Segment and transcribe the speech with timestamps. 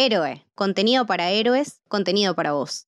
[0.00, 2.86] Héroe, contenido para héroes, contenido para vos.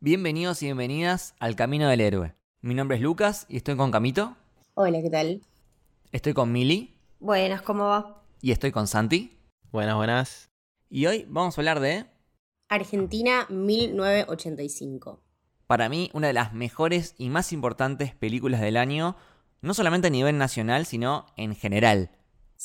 [0.00, 2.34] Bienvenidos y bienvenidas al Camino del Héroe.
[2.60, 4.36] Mi nombre es Lucas y estoy con Camito.
[4.74, 5.40] Hola, ¿qué tal?
[6.12, 6.98] Estoy con Mili.
[7.18, 8.22] Buenas, ¿cómo va?
[8.42, 9.38] Y estoy con Santi.
[9.72, 10.53] Buenas, buenas.
[10.88, 12.06] Y hoy vamos a hablar de,
[12.68, 15.20] Argentina 1985.
[15.66, 19.16] para mí, una de las mejores y más importantes películas del año,
[19.60, 22.10] no solamente a nivel nacional, sino en general.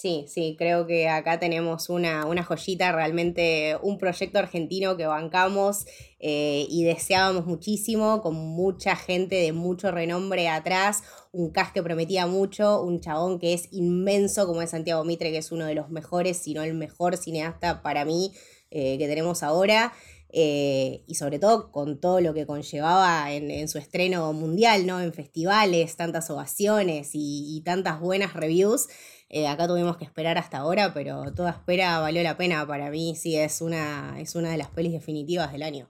[0.02, 5.86] Sí, sí, creo que acá tenemos una, una joyita, realmente un proyecto argentino que bancamos
[6.22, 11.04] eh, y deseábamos muchísimo, con mucha gente de mucho renombre atrás,
[11.34, 15.40] un cast que prometía mucho, un chabón que es inmenso como es Santiago Mitre, que
[15.40, 18.32] es uno de los mejores, si no el mejor cineasta para mí
[18.72, 19.92] eh, que tenemos ahora.
[20.32, 25.02] eh, y sobre todo con todo lo que conllevaba en, en su estreno mundial, ¿no?
[25.02, 28.88] En festivales, tantas ovaciones y- y tantas buenas reviews.
[29.30, 32.66] Eh, acá tuvimos que esperar hasta ahora, pero toda espera valió la pena.
[32.66, 35.88] Para mí sí es una, es una de las pelis definitivas del año.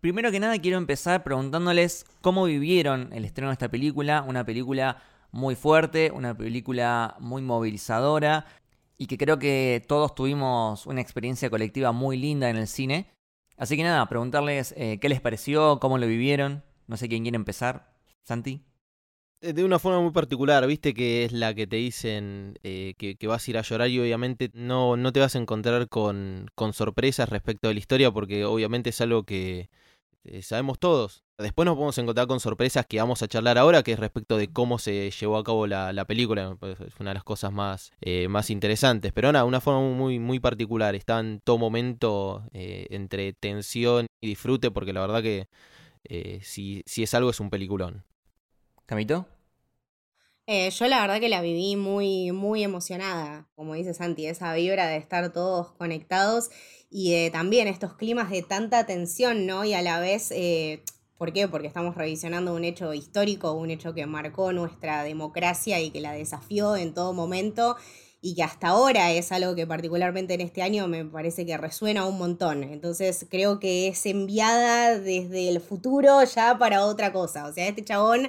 [0.00, 5.02] Primero que nada quiero empezar preguntándoles cómo vivieron el estreno de esta película, una película
[5.30, 8.46] muy fuerte, una película muy movilizadora
[8.96, 13.10] y que creo que todos tuvimos una experiencia colectiva muy linda en el cine.
[13.56, 16.62] Así que nada, preguntarles eh, qué les pareció, cómo lo vivieron.
[16.86, 17.92] No sé quién quiere empezar.
[18.22, 18.62] Santi.
[19.44, 23.16] Eh, De una forma muy particular, viste que es la que te dicen eh, que,
[23.16, 26.50] que vas a ir a llorar y obviamente no, no te vas a encontrar con,
[26.54, 29.68] con sorpresas respecto de la historia porque obviamente es algo que
[30.24, 31.24] eh, sabemos todos.
[31.36, 34.50] Después nos podemos encontrar con sorpresas que vamos a charlar ahora, que es respecto de
[34.50, 37.92] cómo se llevó a cabo la, la película, es una de las cosas más,
[38.28, 39.12] más interesantes.
[39.12, 44.70] Pero nada, una forma muy, muy particular, está en todo momento entre tensión y disfrute
[44.70, 45.48] porque la verdad que
[46.40, 48.04] si, si es algo es un peliculón.
[48.86, 49.26] Camito.
[50.46, 54.86] Eh, yo la verdad que la viví muy, muy emocionada, como dice Santi, esa vibra
[54.88, 56.50] de estar todos conectados
[56.90, 59.64] y de también estos climas de tanta tensión, ¿no?
[59.64, 60.84] Y a la vez, eh,
[61.16, 61.48] ¿por qué?
[61.48, 66.12] Porque estamos revisionando un hecho histórico, un hecho que marcó nuestra democracia y que la
[66.12, 67.76] desafió en todo momento
[68.20, 72.06] y que hasta ahora es algo que particularmente en este año me parece que resuena
[72.06, 72.64] un montón.
[72.64, 77.46] Entonces creo que es enviada desde el futuro ya para otra cosa.
[77.46, 78.28] O sea, este chabón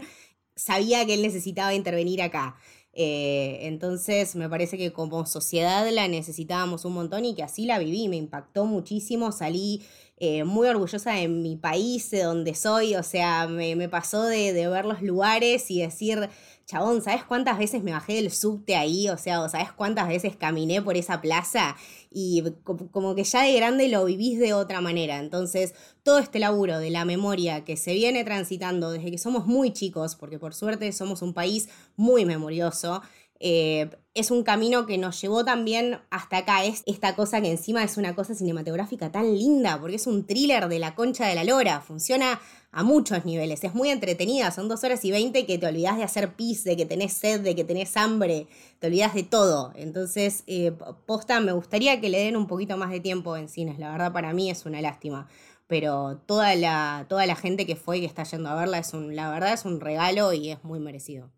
[0.55, 2.55] sabía que él necesitaba intervenir acá.
[2.97, 7.77] Eh, entonces me parece que como sociedad la necesitábamos un montón y que así la
[7.77, 9.83] viví, me impactó muchísimo, salí
[10.17, 14.53] eh, muy orgullosa de mi país, de donde soy, o sea, me, me pasó de,
[14.53, 16.29] de ver los lugares y decir,
[16.65, 19.07] chabón, ¿sabes cuántas veces me bajé del subte ahí?
[19.09, 21.75] O sea, ¿sabes cuántas veces caminé por esa plaza?
[22.11, 25.19] Y co- como que ya de grande lo vivís de otra manera.
[25.19, 29.73] Entonces, todo este laburo de la memoria que se viene transitando desde que somos muy
[29.73, 33.01] chicos, porque por suerte somos un país muy memorioso,
[33.40, 36.63] eh, es un camino que nos llevó también hasta acá.
[36.63, 40.69] Es esta cosa que encima es una cosa cinematográfica tan linda, porque es un thriller
[40.69, 41.81] de la concha de la lora.
[41.81, 42.40] Funciona
[42.72, 43.63] a muchos niveles.
[43.63, 44.51] Es muy entretenida.
[44.51, 47.41] Son dos horas y veinte que te olvidas de hacer pis, de que tenés sed,
[47.41, 48.47] de que tenés hambre.
[48.79, 49.73] Te olvidas de todo.
[49.75, 50.72] Entonces, eh,
[51.06, 53.79] posta, me gustaría que le den un poquito más de tiempo en cines.
[53.79, 55.28] La verdad, para mí es una lástima
[55.67, 58.94] pero toda la, toda la gente que fue y que está yendo a verla es
[58.94, 61.31] un, la verdad es un regalo y es muy merecido.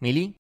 [0.00, 0.36] Mili.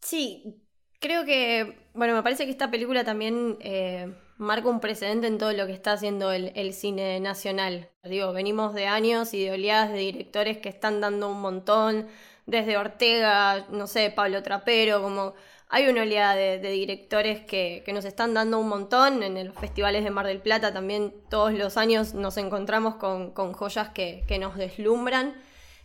[0.00, 0.62] Sí,
[1.00, 5.52] creo que, bueno, me parece que esta película también eh, marca un precedente en todo
[5.52, 7.90] lo que está haciendo el, cine nacional.
[8.04, 12.08] Digo, venimos de años y de oleadas de directores que están dando un montón,
[12.46, 15.34] desde Ortega, no sé, Pablo Trapero, como
[15.68, 19.22] hay una oleada de, directores que, nos están dando un montón.
[19.22, 23.90] En los festivales de Mar del Plata también todos los años nos encontramos con, joyas
[23.90, 25.34] que, que nos deslumbran.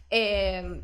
[0.09, 0.81] Eh,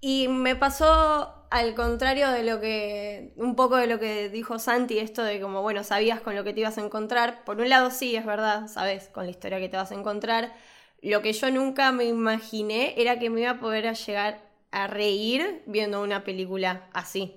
[0.00, 4.98] y me pasó al contrario de lo que, un poco de lo que dijo Santi,
[4.98, 7.44] esto de como, bueno, sabías con lo que te ibas a encontrar.
[7.44, 10.54] Por un lado sí, es verdad, sabes con la historia que te vas a encontrar.
[11.02, 15.62] Lo que yo nunca me imaginé era que me iba a poder llegar a reír
[15.66, 17.36] viendo una película así.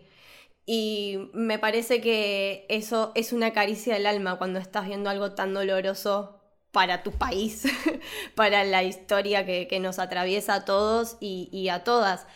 [0.66, 5.54] Y me parece que eso es una caricia del alma cuando estás viendo algo tan
[5.56, 6.40] doloroso
[6.72, 7.66] para tu país,
[8.36, 12.28] para la historia que, nos atraviesa a todos y a todas.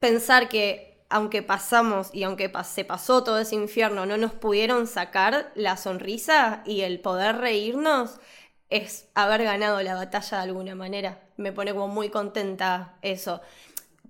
[0.00, 5.52] Pensar que aunque pasamos y aunque se pasó todo ese infierno, no nos pudieron sacar
[5.54, 8.18] la sonrisa y el poder reírnos,
[8.68, 11.22] es haber ganado la batalla de alguna manera.
[11.36, 13.40] Me pone como muy contenta eso.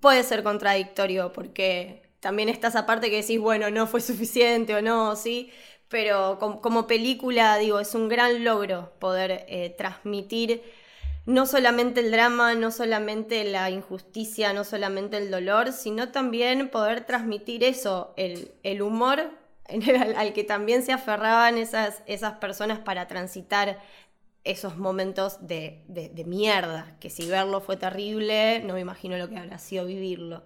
[0.01, 4.81] Puede ser contradictorio porque también está esa parte que decís, bueno, no fue suficiente o
[4.81, 5.51] no, sí,
[5.89, 10.61] pero como, película, digo, es un gran logro poder eh, transmitir
[11.27, 17.03] no solamente el drama, no solamente la injusticia, no solamente el dolor, sino también poder
[17.03, 19.31] transmitir eso, el, humor
[20.15, 23.77] al, que también se aferraban esas, esas personas para transitar
[24.45, 29.35] esos momentos de, de, mierda, que si verlo fue terrible, no me imagino lo que
[29.35, 30.43] habrá sido vivirlo.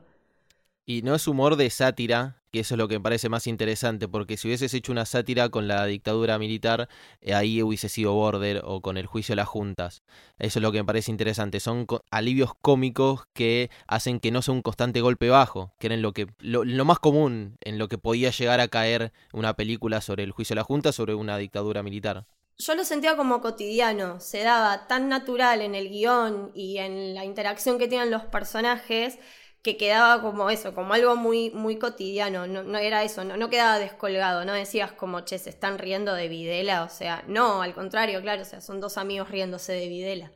[0.85, 4.07] Y no es humor de sátira, que eso es lo que me parece más interesante,
[4.07, 6.89] porque si hubieses hecho una sátira con la dictadura militar,
[7.21, 10.03] eh, ahí hubiese sido Border o con el juicio de las juntas.
[10.39, 11.59] Eso es lo que me parece interesante.
[11.59, 16.13] Son alivios cómicos que hacen que no sea un constante golpe bajo, que era lo,
[16.13, 20.23] que, lo, lo más común en lo que podía llegar a caer una película sobre
[20.23, 22.25] el juicio de la junta, sobre una dictadura militar
[22.61, 27.25] yo lo sentía como cotidiano, se daba tan natural en el guion y en la
[27.25, 29.17] interacción que tienen los personajes
[29.61, 33.77] que quedaba como eso, como algo muy, muy cotidiano, no, era eso, no, no, quedaba
[33.77, 38.21] descolgado, no decías como, che, se están riendo de Videla, o sea, no, al contrario,
[38.21, 40.31] claro, o sea, son dos amigos riéndose de Videla.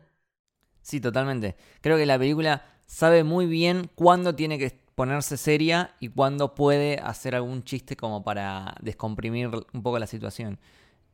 [0.82, 1.56] Sí, totalmente.
[1.82, 7.00] Creo que la película sabe muy bien cuándo tiene que ponerse seria y cuándo puede
[7.00, 10.60] hacer algún chiste como para descomprimir un poco la situación.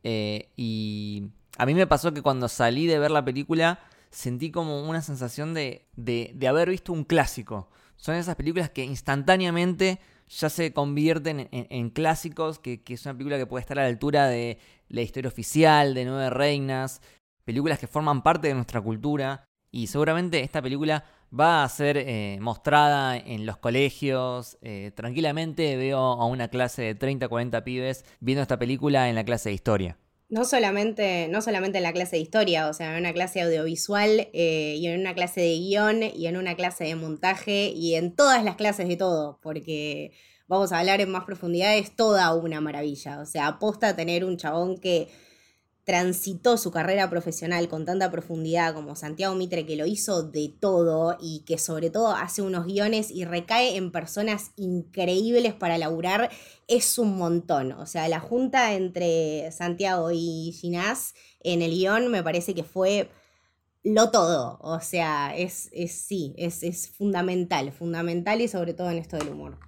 [0.04, 3.80] Eh, y a mí me pasó que cuando salí de ver la película
[4.10, 7.70] sentí como una sensación de, de haber visto un clásico.
[8.02, 13.46] Son esas películas que instantáneamente ya se convierten en, clásicos, que, es una película que
[13.46, 14.58] puede estar a la altura de
[14.88, 17.00] la historia oficial, de Nueve Reinas,
[17.44, 19.44] películas que forman parte de nuestra cultura.
[19.70, 24.58] Y seguramente esta película va a ser eh, mostrada en los colegios.
[24.62, 29.24] Eh, tranquilamente veo a una clase de 30, 40 pibes viendo esta película en la
[29.24, 29.96] clase de historia.
[30.32, 34.30] No solamente, no solamente en la clase de historia, o sea, en una clase audiovisual
[34.32, 38.16] eh, y en una clase de guion y en una clase de montaje y en
[38.16, 40.12] todas las clases de todo, porque
[40.48, 43.20] vamos a hablar en más profundidad, es toda una maravilla.
[43.20, 45.08] O sea, aposta a tener un chabón que
[45.84, 51.16] transitó su carrera profesional con tanta profundidad como Santiago Mitre, que lo hizo de todo
[51.20, 56.30] y que sobre todo hace unos guiones y recae en personas increíbles para laburar,
[56.68, 57.72] es un montón.
[57.72, 63.10] O sea, la junta entre Santiago y Ginás en el guion me parece que fue
[63.82, 64.58] lo todo.
[64.60, 69.30] O sea, es, es sí, es, es fundamental, fundamental y sobre todo en esto del
[69.30, 69.58] humor.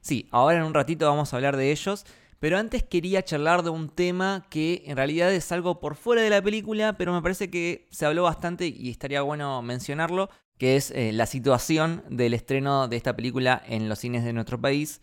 [0.00, 2.06] Sí, ahora en un ratito vamos a hablar de ellos.
[2.40, 6.30] Pero antes quería charlar de un tema que en realidad es algo por fuera de
[6.30, 10.92] la película, pero me parece que se habló bastante y estaría bueno mencionarlo, que es
[10.92, 15.00] eh, la situación del estreno de esta película en los cines de nuestro país.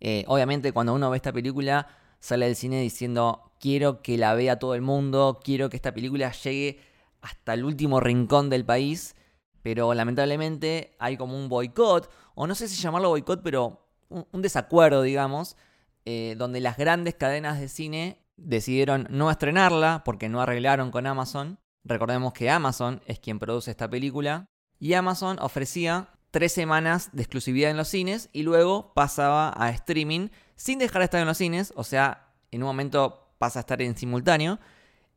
[0.00, 1.86] Eh, obviamente cuando uno ve esta película
[2.18, 6.32] sale del cine diciendo quiero que la vea todo el mundo, quiero que esta película
[6.32, 6.80] llegue
[7.20, 9.16] hasta el último rincón del país,
[9.62, 15.02] pero lamentablemente hay como un boicot, o no sé si llamarlo boicot, pero un desacuerdo,
[15.02, 15.56] digamos,
[16.04, 21.58] eh, donde las grandes cadenas de cine decidieron no estrenarla porque no arreglaron con Amazon.
[21.84, 24.46] Recordemos que Amazon es quien produce esta película.
[24.78, 30.28] Y Amazon ofrecía tres semanas de exclusividad en los cines y luego pasaba a streaming
[30.56, 31.72] sin dejar de estar en los cines.
[31.76, 34.58] O sea, en un momento pasa a estar en simultáneo.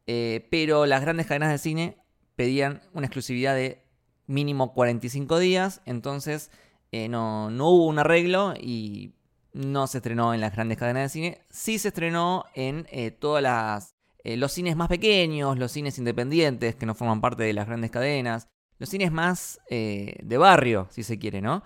[0.06, 1.98] Eh, pero las grandes cadenas de cine
[2.36, 3.84] pedían una exclusividad de
[4.28, 5.82] mínimo 45 días.
[5.86, 6.52] Entonces
[6.92, 9.14] eh, no, no hubo un arreglo y
[9.54, 13.18] no se estrenó en las grandes cadenas de cine, sí se estrenó en eh,
[14.24, 17.92] eh, los cines más pequeños, los cines independientes que no forman parte de las grandes
[17.92, 21.64] cadenas, los cines más eh, de barrio, si se quiere, ¿no?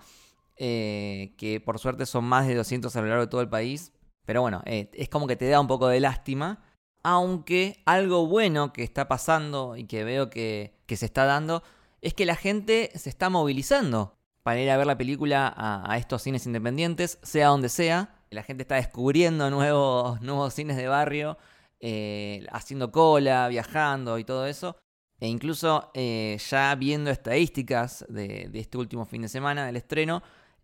[0.60, 3.92] que por suerte son más de 200 a lo largo de todo el país,
[4.26, 6.64] pero bueno, es como que te da un poco de lástima,
[7.04, 11.62] aunque algo bueno que está pasando y que veo que se está dando
[12.02, 14.17] es que la gente se está movilizando
[14.48, 18.14] para ir a ver la película a, estos cines independientes, sea donde sea.
[18.30, 21.36] La gente está descubriendo nuevos, nuevos cines de barrio,
[21.80, 24.74] eh, haciendo cola, viajando y todo eso.
[25.20, 30.22] E incluso eh, ya viendo estadísticas de, este último fin de semana del estreno,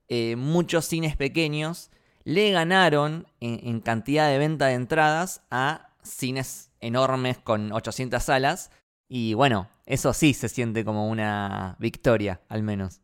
[0.09, 1.91] eh, muchos cines pequeños
[2.25, 8.71] le ganaron en, en, cantidad de venta de entradas a cines enormes con 800 salas.
[9.11, 13.03] Y bueno, eso sí se siente como una victoria, al menos.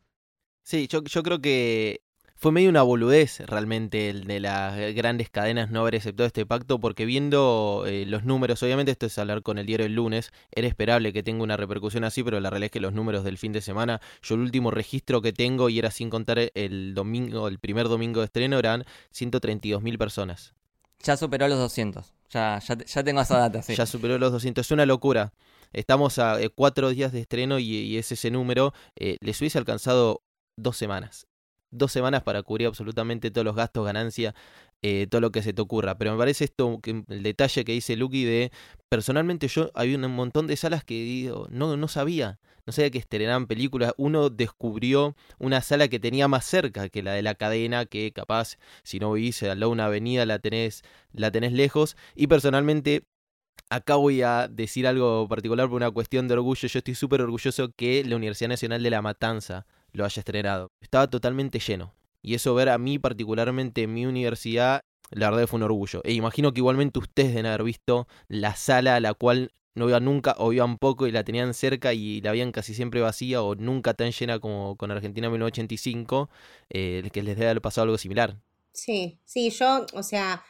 [0.71, 2.03] Sí, yo, yo creo que
[2.37, 6.79] fue medio una boludez realmente el de las grandes cadenas no haber aceptado este pacto,
[6.79, 10.69] porque viendo eh, los números, obviamente esto es hablar con el diario el lunes, era
[10.69, 13.51] esperable que tenga una repercusión así, pero la realidad es que los números del fin
[13.51, 17.59] de semana, yo el último registro que tengo, y era sin contar el domingo, el
[17.59, 20.55] primer domingo de estreno, eran 132 mil personas.
[21.03, 23.75] Ya superó los 200, ya, ya, tengo esa data, sí.
[23.77, 25.33] Ya superó los 200, es una locura.
[25.73, 28.73] Estamos a eh, cuatro días de estreno y, y es ese número.
[28.95, 30.23] Eh, les hubiese alcanzado
[30.63, 31.27] dos semanas.
[31.71, 34.35] Dos semanas para cubrir absolutamente todos los gastos, ganancia.
[34.83, 35.99] eh, todo lo que se te ocurra.
[35.99, 38.51] Pero me parece esto, el detalle que dice Lucky de,
[38.89, 43.47] personalmente yo había un montón de salas que no, no sabía, no sabía que estrenaban
[43.47, 43.93] películas.
[43.99, 48.57] Uno descubrió una sala que tenía más cerca que la de la cadena, que capaz
[48.83, 51.97] si no vivís al lado una avenida la tenés, la tenés lejos.
[52.15, 53.05] Y personalmente
[53.69, 56.67] Acá voy a decir algo particular por una cuestión de orgullo.
[56.67, 60.69] Yo estoy súper orgulloso que la Universidad Nacional de La Matanza lo haya estrenado.
[60.81, 61.95] Estaba totalmente lleno.
[62.23, 66.03] Y eso ver a mí particularmente en mi universidad, la verdad fue un orgullo.
[66.05, 70.05] E imagino que igualmente ustedes deben haber visto la sala a la cual no iban
[70.05, 73.55] nunca o iban poco y la tenían cerca y la habían casi siempre vacía o
[73.55, 76.29] nunca tan llena como con Argentina 1985,
[76.71, 78.37] eh, que les debe haber pasado algo similar.
[78.73, 80.45] Sí, sí, yo, o sea,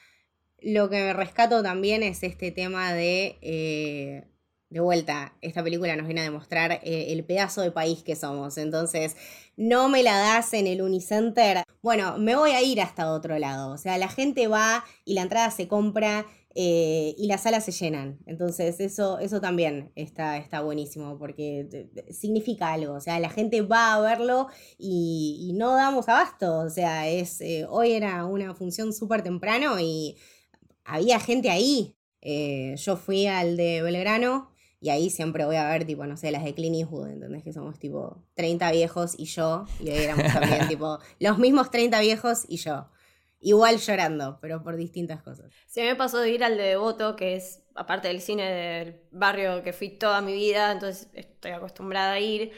[0.61, 4.30] lo que rescato también es este tema de, eh,
[4.71, 8.57] de vuelta, esta película nos viene a demostrar eh, el pedazo de país que somos.
[8.57, 9.17] Entonces,
[9.57, 11.65] no me la das en el Unicenter.
[11.83, 13.73] Bueno, me voy a ir hasta otro lado.
[13.73, 16.25] O sea, la gente va y la entrada se compra
[16.55, 18.21] eh, y las salas se llenan.
[18.27, 22.95] Entonces, eso, eso también está, está buenísimo porque significa algo.
[22.95, 24.47] O sea, la gente va a verlo
[24.79, 26.61] y, no damos abasto.
[26.61, 30.17] O sea, es, hoy era una función súper temprano y
[30.85, 31.97] había gente ahí.
[32.23, 34.51] Eh, yo fui al de Belgrano
[34.81, 37.45] y ahí siempre voy a ver, tipo, no sé, las de Clint Eastwood, ¿entendés?
[37.45, 42.01] Que somos tipo 30 viejos y yo, y ahí éramos también tipo los mismos 30
[42.01, 42.89] viejos y yo.
[43.43, 45.51] Igual llorando, pero por distintas cosas.
[45.67, 49.63] Sí, me pasó de ir al de Devoto, que es aparte del cine del barrio
[49.63, 52.53] que fui toda mi vida, entonces estoy acostumbrada a ir.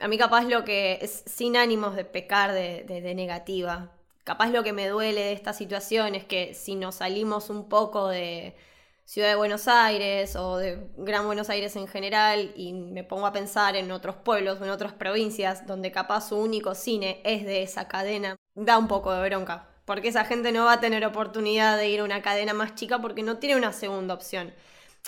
[0.00, 3.92] A mí capaz lo que es sin ánimos de pecar de, de negativa,
[4.24, 8.08] capaz lo que me duele de esta situación es que si nos salimos un poco
[8.08, 8.54] de
[9.04, 13.32] Ciudad de Buenos Aires o de Gran Buenos Aires en general y me pongo a
[13.32, 17.62] pensar en otros pueblos o en otras provincias donde capaz su único cine es de
[17.62, 19.68] esa cadena, da un poco de bronca.
[19.84, 23.00] Porque esa gente no va a tener oportunidad de ir a una cadena más chica
[23.00, 24.54] porque no tiene una segunda opción.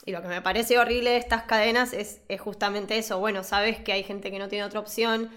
[0.04, 3.20] Y lo que me parece horrible de estas cadenas es, es justamente eso.
[3.20, 5.30] Bueno, sabes que hay gente que no tiene otra opción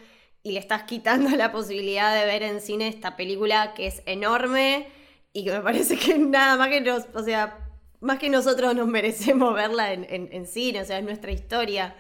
[0.44, 4.88] y le estás quitando la posibilidad de ver en cine esta película que es enorme
[5.32, 7.67] y que me parece que nada más que nos, o sea,
[8.00, 11.96] más que nosotros nos merecemos verla en, cine, o sea, es nuestra historia.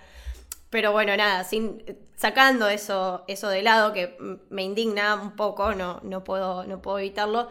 [0.69, 1.83] Pero bueno, nada, sin,
[2.15, 4.17] sacando eso, eso de lado, que
[4.49, 7.49] me indigna un poco, no, no, puedo, no puedo evitarlo,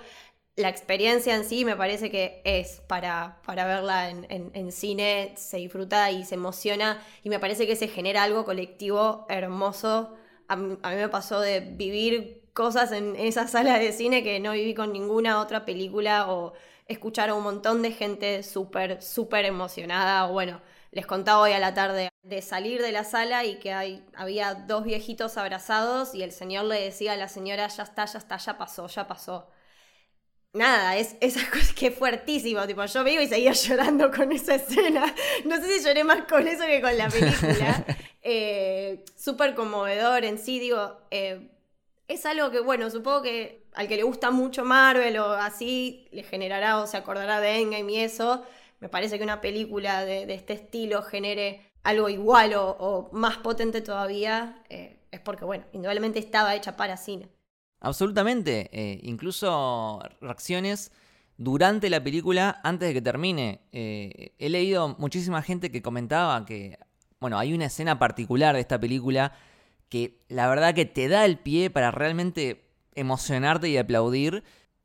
[0.56, 5.58] la experiencia en sí me parece que es para, para verla en, en, cine, se
[5.58, 10.16] disfruta y se emociona y me parece que se genera algo colectivo hermoso
[10.48, 14.74] a, mí me pasó de vivir cosas en esa sala de cine que no viví
[14.74, 16.54] con ninguna otra película o
[16.86, 20.26] escuchar a un montón de gente súper, súper emocionada.
[20.26, 24.04] Bueno, les contaba hoy a la tarde de salir de la sala y que hay,
[24.14, 28.18] había dos viejitos abrazados y el señor le decía a la señora, ya está, ya
[28.18, 29.48] está, ya pasó, ya pasó.
[30.52, 32.66] Nada, es esa cosa que es fuertísimo.
[32.66, 35.14] Tipo, yo vivo y seguía llorando con esa escena.
[35.44, 37.84] No sé si lloré más con eso que con la película.
[38.28, 41.48] Eh, súper conmovedor en sí, digo, eh,
[42.08, 46.22] es algo que, bueno, supongo que al que le gusta mucho Marvel o así, le
[46.22, 48.42] generará o se acordará de Endgame y eso.
[48.80, 54.62] Me parece que una película de, este estilo genere algo igual o, más potente todavía,
[54.68, 57.28] eh, es porque, bueno, indudablemente estaba hecha para cine.
[57.80, 58.68] Absolutamente,
[59.02, 60.90] incluso reacciones
[61.36, 63.60] durante la película antes de que termine.
[63.70, 66.78] he leído muchísima gente que comentaba que
[67.20, 69.32] bueno, hay una escena particular de esta película
[69.88, 72.65] que la verdad que te da el pie para realmente
[72.96, 74.42] emocionarte y aplaudir.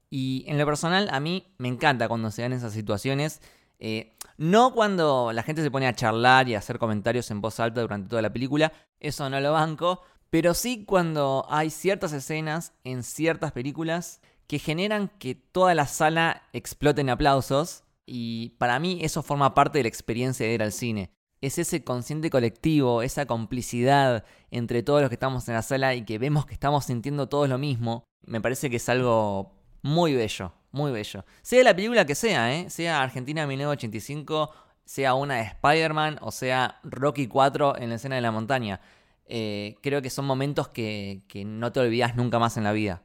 [0.10, 3.42] Y en lo personal, a mí me encanta cuando se dan esas situaciones.
[3.80, 7.60] Eh, no cuando la gente se pone a charlar y a hacer comentarios en voz
[7.60, 10.02] alta durante toda la película, eso no lo banco.
[10.30, 16.44] Pero sí cuando hay ciertas escenas en ciertas películas que generan que toda la sala
[16.54, 17.84] explote en aplausos.
[18.06, 21.84] Y para mí eso forma parte de la experiencia de ir al cine es ese
[21.84, 26.46] consciente colectivo, esa complicidad entre todos los que estamos en la sala y que vemos
[26.46, 31.26] que estamos sintiendo todos lo mismo, me parece que es algo muy bello, muy bello.
[31.42, 32.70] Sea la película que sea, ¿eh?
[32.70, 34.52] sea Argentina 1985,
[34.86, 38.80] sea una de Spider-Man o sea Rocky 4 en la escena de la montaña.
[39.26, 43.02] Eh, creo que son momentos que, que no te olvidas nunca más en la vida.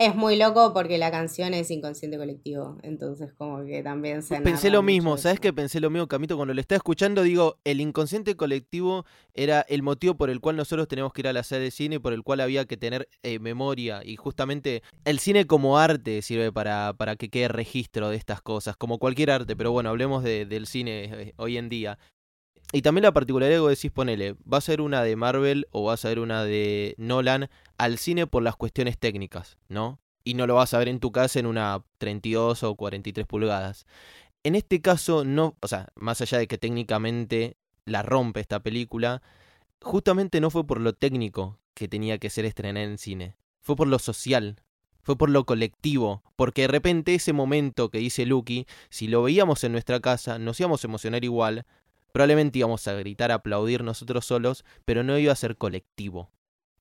[0.00, 4.40] Es muy loco porque la canción es inconsciente colectivo, entonces como que también se...
[4.40, 5.52] Pensé lo mismo, ¿sabes qué?
[5.52, 9.04] Pensé lo mismo, Camito, cuando lo estaba escuchando, digo, el inconsciente colectivo
[9.34, 12.00] era el motivo por el cual nosotros teníamos que ir a la sala de cine,
[12.00, 16.50] por el cual había que tener eh, memoria, y justamente el cine como arte sirve
[16.50, 20.66] para, para que quede registro de estas cosas, como cualquier arte, pero bueno, hablemos del
[20.66, 21.98] cine eh, hoy en día.
[22.72, 25.94] Y también la particularidad que decís, ponele, va a ser una de Marvel o va
[25.94, 29.98] a ser una de Nolan al cine por las cuestiones técnicas, ¿no?
[30.24, 33.86] y no lo vas a ver en tu casa en una 32 o 43 pulgadas.
[34.42, 39.22] En este caso, no, o sea, más allá de que técnicamente la rompe esta película,
[39.82, 43.88] justamente no fue por lo técnico que tenía que ser estrenada en cine, fue por
[43.88, 44.62] lo social,
[45.02, 49.64] fue por lo colectivo, porque de repente ese momento que dice Lucky, si lo veíamos
[49.64, 51.66] en nuestra casa, nos íbamos a emocionar igual,
[52.12, 56.30] probablemente íbamos a gritar, a aplaudir nosotros solos, pero no iba a ser colectivo.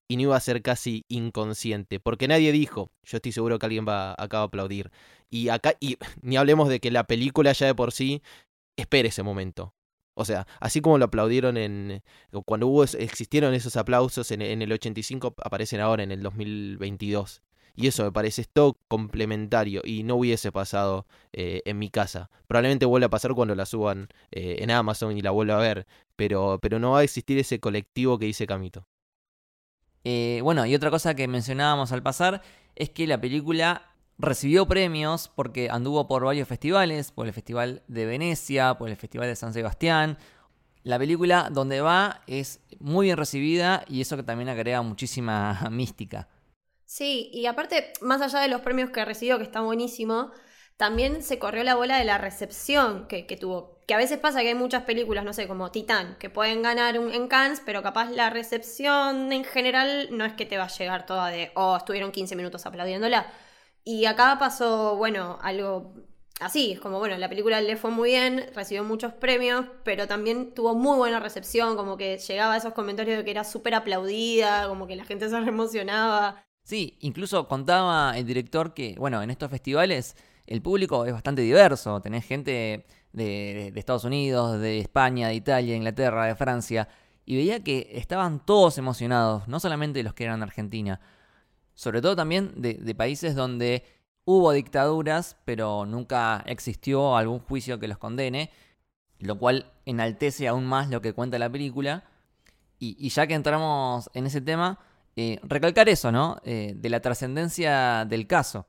[0.08, 3.86] Y no iba a ser casi inconsciente, porque nadie dijo, yo estoy seguro que alguien
[3.88, 4.92] va acá a aplaudir.
[5.30, 8.24] Y acá, y ni hablemos de que la película ya de por sí
[8.76, 9.76] espere ese momento.
[10.16, 12.04] O sea, así como lo aplaudieron en.
[12.46, 17.42] Cuando hubo, existieron esos aplausos en, en el 85, aparecen ahora en el 2022.
[17.80, 22.30] Y eso me parece esto complementario y no hubiese pasado eh, en mi casa.
[22.46, 25.88] Probablemente vuelva a pasar cuando la suban eh, en Amazon y la vuelva a ver,
[26.18, 28.86] pero, pero no va a existir ese colectivo que dice Camito.
[30.04, 32.42] Eh, bueno, y otra cosa que mencionábamos al pasar
[32.76, 38.06] es que la película recibió premios porque anduvo por varios festivales, por el Festival de
[38.06, 40.18] Venecia, por el Festival de San Sebastián.
[40.84, 46.28] La película donde va es muy bien recibida y eso que también agrega muchísima mística.
[46.90, 50.32] Sí, y aparte, más allá de los premios que recibió, que está buenísimo,
[50.76, 53.80] también se corrió la bola de la recepción que, tuvo.
[53.88, 56.96] Que a veces pasa que hay muchas películas, no sé, como Titán, que pueden ganar
[56.96, 61.06] en Cannes, pero capaz la recepción en general no es que te va a llegar
[61.06, 63.32] toda de, oh, estuvieron 15 minutos aplaudiéndola.
[63.84, 65.94] Y acá pasó, bueno, algo
[66.40, 70.56] así, es como, bueno, la película le fue muy bien, recibió muchos premios, pero también
[70.56, 74.68] tuvo muy buena recepción, como que llegaba a esos comentarios de que era súper aplaudida,
[74.68, 76.44] como que la gente se emocionaba.
[76.70, 82.00] Sí, incluso contaba el director que, bueno, en estos festivales el público es bastante diverso.
[82.00, 86.88] Tenés gente de, Estados Unidos, de España, de Italia, de Inglaterra, de Francia.
[87.26, 91.02] Y veía que estaban todos emocionados, no solamente los que eran de Argentina.
[91.74, 93.84] Sobre todo también de, de países donde
[94.26, 98.52] hubo dictaduras, pero nunca existió algún juicio que los condene.
[99.18, 102.04] Lo cual enaltece aún más lo que cuenta la película.
[102.78, 104.78] y ya que entramos en ese tema,
[105.16, 106.38] eh, recalcar eso, ¿no?
[106.44, 108.68] Eh, de la trascendencia del caso.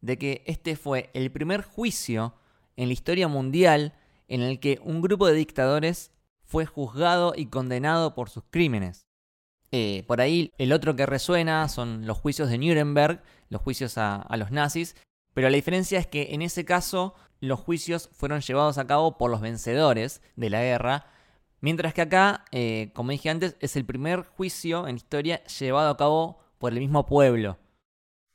[0.00, 2.34] De que este fue el primer juicio
[2.76, 3.94] en la historia mundial
[4.28, 6.12] en el que un grupo de dictadores
[6.44, 9.06] fue juzgado y condenado por sus crímenes.
[9.72, 14.26] Eh, por ahí el otro que resuena son los juicios de Nuremberg, los juicios a,
[14.36, 14.96] los nazis,
[15.32, 19.30] pero la diferencia es que en ese caso los juicios fueron llevados a cabo por
[19.30, 21.06] los vencedores de la guerra
[21.60, 25.96] Mientras que acá, eh, como dije antes, es el primer juicio en historia llevado a
[25.96, 27.58] cabo por el mismo pueblo.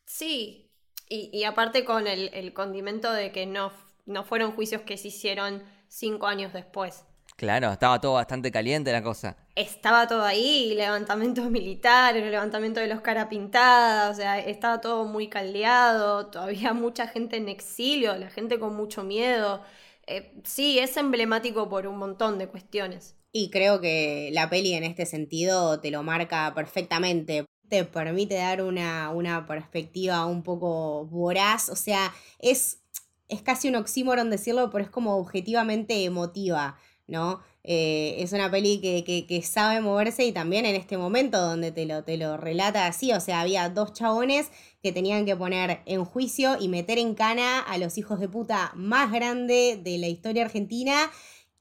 [0.05, 0.71] Sí,
[1.07, 3.71] y, aparte con el, condimento de que no,
[4.05, 7.05] no fueron juicios que se hicieron cinco años después.
[7.35, 9.35] Claro, estaba todo bastante caliente la cosa.
[9.55, 15.27] Estaba todo ahí, levantamientos militares, levantamiento de los cara pintada, o sea, estaba todo muy
[15.27, 19.61] caldeado, todavía mucha gente en exilio, la gente con mucho miedo.
[20.07, 23.15] Eh, sí, es emblemático por un montón de cuestiones.
[23.31, 27.45] Y creo que la peli en este sentido te lo marca perfectamente.
[27.67, 31.69] Te permite dar una, una perspectiva un poco voraz.
[31.69, 32.81] O sea, es,
[33.27, 37.41] es casi un oxímoron decirlo, pero es como objetivamente emotiva, ¿no?
[37.67, 41.87] Eh, es una peli que, que, sabe moverse y también en este momento donde te
[41.87, 44.51] lo, te lo relata así, o sea, había dos chabones
[44.85, 48.71] que tenían que poner en juicio y meter en cana a los hijos de puta
[48.75, 51.09] más grande de la historia argentina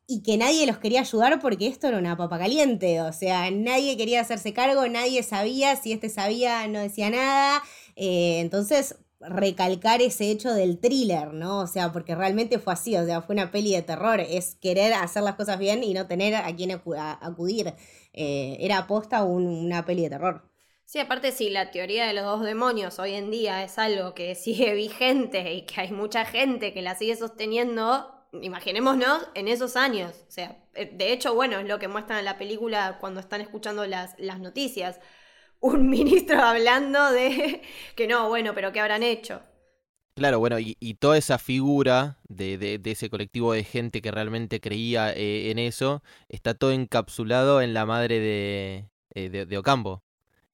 [0.06, 3.96] y que nadie los quería ayudar porque esto era una papa caliente, o sea, nadie
[3.96, 7.62] quería hacerse cargo, nadie sabía, si este sabía no decía nada,
[7.96, 11.60] eh, entonces recalcar ese hecho del thriller, ¿no?
[11.60, 14.92] O sea, porque realmente fue así, o sea, fue una peli de terror, es querer
[14.92, 17.72] hacer las cosas bien y no tener a quien acudir.
[18.12, 20.53] Eh, era aposta una peli de terror.
[20.86, 24.34] Sí, aparte si la teoría de los dos demonios hoy en día es algo que
[24.34, 30.24] sigue vigente y que hay mucha gente que la sigue sosteniendo, imaginémonos en esos años.
[30.28, 33.40] O sea, eh, de hecho, bueno, es lo que muestran en la película cuando están
[33.40, 35.00] escuchando las, las noticias
[35.60, 37.62] un ministro hablando de
[37.96, 39.42] que no, bueno, pero ¿qué habrán hecho?
[40.16, 45.12] Claro, bueno, y, toda esa figura de, de, ese colectivo de gente que realmente creía
[45.12, 50.04] eh, en eso, está todo encapsulado en la madre de, eh, de Ocampo.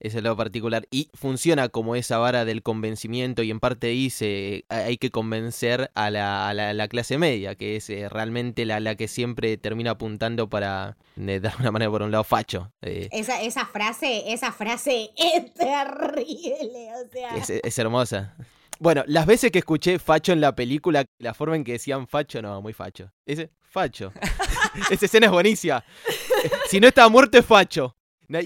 [0.00, 0.88] Ese es lo particular.
[0.90, 6.10] Y funciona como esa vara del convencimiento y en parte dice hay que convencer a
[6.10, 10.48] la, a la, clase media, que es eh, realmente la, la, que siempre termina apuntando
[10.48, 12.72] para, de alguna manera, por un lado, facho.
[12.80, 13.08] Eh.
[13.12, 17.36] Esa, esa frase, esa frase es terrible, o sea.
[17.36, 18.34] Es, es hermosa.
[18.78, 22.40] Bueno, las veces que escuché facho en la película, la forma en que decían facho,
[22.40, 23.12] no, muy facho.
[23.26, 24.12] Ese, facho.
[24.90, 25.84] Esa escena es buenísima.
[26.68, 27.94] Si no estaba muerto es facho.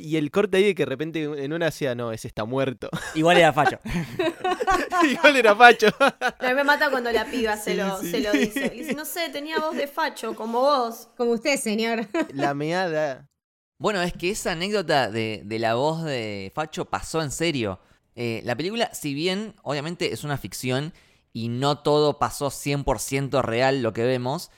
[0.03, 2.89] Y el corte ahí de que de repente en una hacía, no, ese está muerto.
[3.15, 3.79] Igual era facho.
[5.05, 5.89] Igual era facho.
[5.99, 8.73] A mí me mata cuando la piba se, lo, se lo dice.
[8.75, 11.09] Y dice, no sé, tenía voz de facho, como vos.
[11.17, 12.09] Como usted, señor.
[12.33, 13.29] La meada.
[13.79, 17.81] Bueno, es que esa anécdota de, de la voz de Facho pasó en serio.
[18.15, 20.95] Eh, la película, si bien obviamente es una ficción
[21.33, 24.51] y no todo pasó 100% real lo que vemos,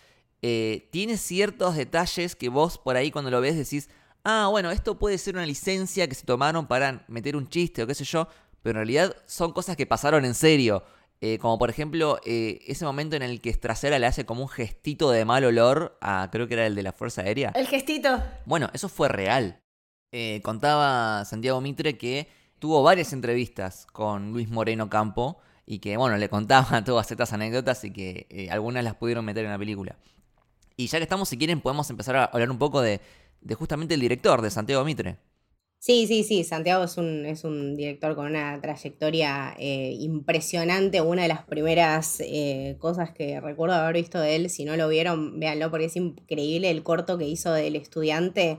[0.42, 3.88] eh, tiene ciertos detalles que vos por ahí cuando lo ves decís,
[4.26, 7.86] ah, bueno, esto puede ser una licencia que se tomaron para meter un chiste o
[7.86, 8.26] qué sé yo,
[8.60, 10.84] pero en realidad son cosas que pasaron en serio.
[11.20, 14.48] Eh, como por ejemplo, eh, ese momento en el que Strasera le hace como un
[14.48, 17.52] gestito de mal olor a, creo que era el de la Fuerza Aérea.
[17.54, 18.20] El gestito.
[18.44, 19.62] Bueno, eso fue real.
[20.42, 26.28] contaba Santiago Mitre que tuvo varias entrevistas con Luis Moreno Campo y que, bueno, le
[26.28, 29.96] contaba todas estas anécdotas y que algunas las pudieron meter en la película.
[30.76, 33.00] Y ya que estamos, si quieren, podemos empezar a hablar un poco de,
[33.54, 35.16] justamente el director, de Santiago Mitre.
[35.78, 41.00] Sí, sí, sí, Santiago es un, es un director con una trayectoria eh, impresionante.
[41.00, 44.88] Una de las primeras eh, cosas que recuerdo haber visto de él, si no lo
[44.88, 48.58] vieron, véanlo porque es increíble el corto que hizo del estudiante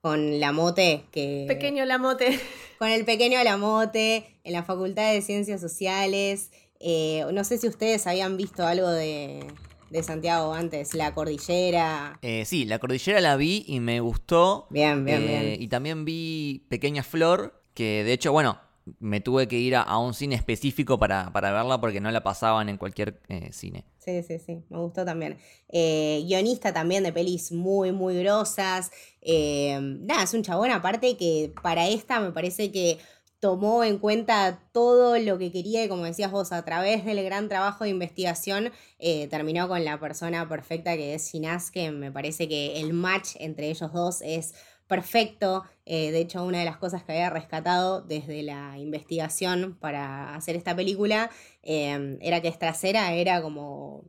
[0.00, 1.04] con la mote.
[1.10, 2.38] Que, pequeño la mote.
[2.78, 6.52] Con el pequeño la mote en la Facultad de Ciencias Sociales.
[6.78, 9.44] Eh, no sé si ustedes habían visto algo de,
[9.90, 12.18] de Santiago antes, La Cordillera.
[12.22, 14.66] Eh, sí, La Cordillera la vi y me gustó.
[14.70, 15.42] Bien, bien, bien.
[15.44, 18.60] Eh, y también vi Pequeña Flor, que de hecho, bueno,
[19.00, 22.76] me tuve que ir a, un cine específico para, verla porque no la pasaban en
[22.76, 23.84] cualquier eh, cine.
[23.98, 25.36] Sí, sí, sí, me gustó también.
[25.70, 28.90] guionista también de pelis muy, muy grosas.
[29.22, 32.98] nada, es un chabón aparte que para esta me parece que
[33.40, 37.48] tomó en cuenta todo lo que quería y como decías vos, a través del gran
[37.48, 42.48] trabajo de investigación, eh, terminó con la persona perfecta que es Sinaz, que me parece
[42.48, 44.54] que el match entre ellos dos es
[44.88, 45.64] perfecto.
[45.86, 50.56] Eh, de hecho, una de las cosas que había rescatado desde la investigación para hacer
[50.56, 51.30] esta película
[51.62, 54.04] eh, era que Estracera era como,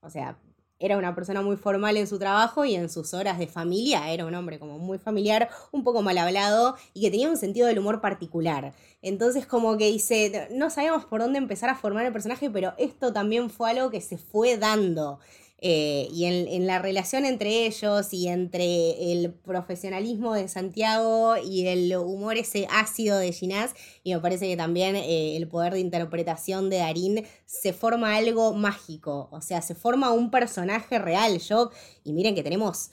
[0.00, 0.38] o sea,
[0.78, 4.26] era una persona muy formal en su trabajo y en sus horas de familia era
[4.26, 7.78] un hombre como muy familiar, un poco mal hablado y que tenía un sentido del
[7.78, 8.72] humor particular.
[9.02, 13.12] Entonces como que dice, no sabíamos por dónde empezar a formar el personaje, pero esto
[13.12, 15.18] también fue algo que se fue dando.
[15.60, 21.96] Eh, y en, la relación entre ellos y entre el profesionalismo de Santiago y el
[21.96, 26.70] humor ese ácido de Ginás, y me parece que también eh, el poder de interpretación
[26.70, 31.38] de Darín se forma algo mágico, o sea, se forma un personaje real.
[31.40, 31.70] Yo,
[32.04, 32.90] y miren que tenemos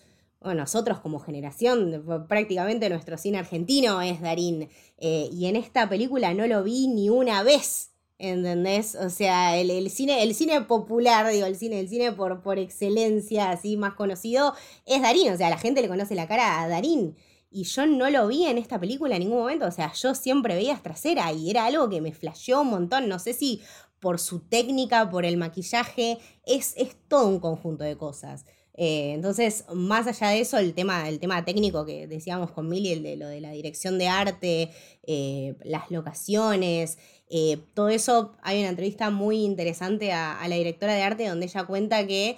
[0.54, 4.69] nosotros como generación, prácticamente nuestro cine argentino es Darín.
[4.97, 7.94] Eh, y en esta película no lo vi ni una vez.
[8.17, 8.95] ¿Entendés?
[8.95, 13.51] O sea, el, cine, el cine popular, digo, el cine, el cine por, por excelencia,
[13.51, 14.54] así más conocido,
[14.86, 15.34] es Darín.
[15.34, 17.17] O sea, la gente le conoce la cara a Darín.
[17.51, 19.65] Y yo no lo vi en esta película en ningún momento.
[19.65, 23.10] O sea, yo siempre veía trasera y era algo que me flasheó un montón.
[23.10, 23.62] No sé si
[23.99, 28.45] por su técnica, por el maquillaje, es, es todo un conjunto de cosas.
[28.77, 32.91] Eh, entonces, más allá de eso, el tema, el tema técnico que decíamos con Mili,
[32.91, 34.71] el de lo de la dirección de arte,
[35.03, 36.97] eh, las locaciones,
[37.29, 41.63] eh, todo eso, hay una entrevista muy interesante a, la directora de arte donde ella
[41.63, 42.38] cuenta que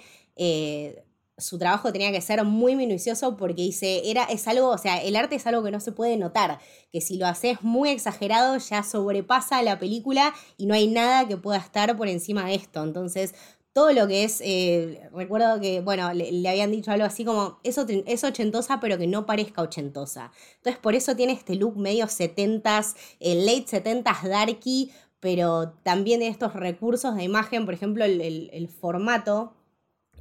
[1.38, 5.14] su trabajo tenía que ser muy minucioso porque dice, era, es algo, o sea, el
[5.14, 6.58] arte es algo que no se puede notar,
[6.92, 11.36] que si lo haces muy exagerado ya sobrepasa la película y no hay nada que
[11.36, 12.82] pueda estar por encima de esto.
[12.82, 13.34] Entonces,
[13.78, 17.86] todo lo que es, eh, recuerdo que, bueno, le, habían dicho algo así como, eso
[18.06, 20.32] es ochentosa pero que no parezca ochentosa.
[20.56, 26.54] Entonces por eso tiene este look medio 70s, el late 70s darky, pero también estos
[26.54, 29.54] recursos de imagen, por ejemplo, el, formato.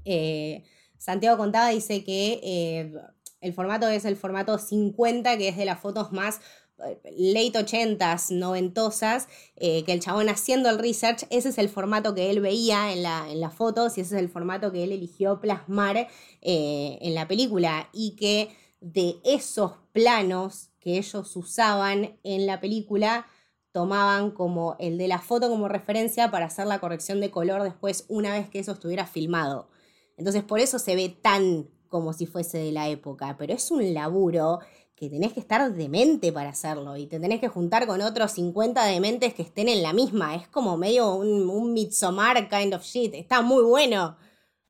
[0.05, 0.63] Eh,
[0.99, 2.93] Santiago contaba, dice que eh,
[3.41, 6.41] el formato es el formato 50, que es de las fotos más
[6.77, 12.29] late 80s, noventosas, eh, que el chabón haciendo el research, ese es el formato que
[12.29, 16.07] él veía en, la, las fotos y ese es el formato que él eligió plasmar
[16.41, 23.25] eh, en la película y que de esos planos que ellos usaban en la película
[23.71, 28.05] tomaban como el de la foto como referencia para hacer la corrección de color después
[28.07, 29.69] una vez que eso estuviera filmado.
[30.17, 33.93] Entonces por eso se ve tan como si fuese de la época, pero es un
[33.93, 34.59] laburo
[34.95, 38.83] que tenés que estar demente para hacerlo y te tenés que juntar con otros 50
[38.85, 40.35] dementes que estén en la misma.
[40.35, 43.13] Es como medio un, un Midsommar kind of shit.
[43.13, 44.17] Está muy bueno.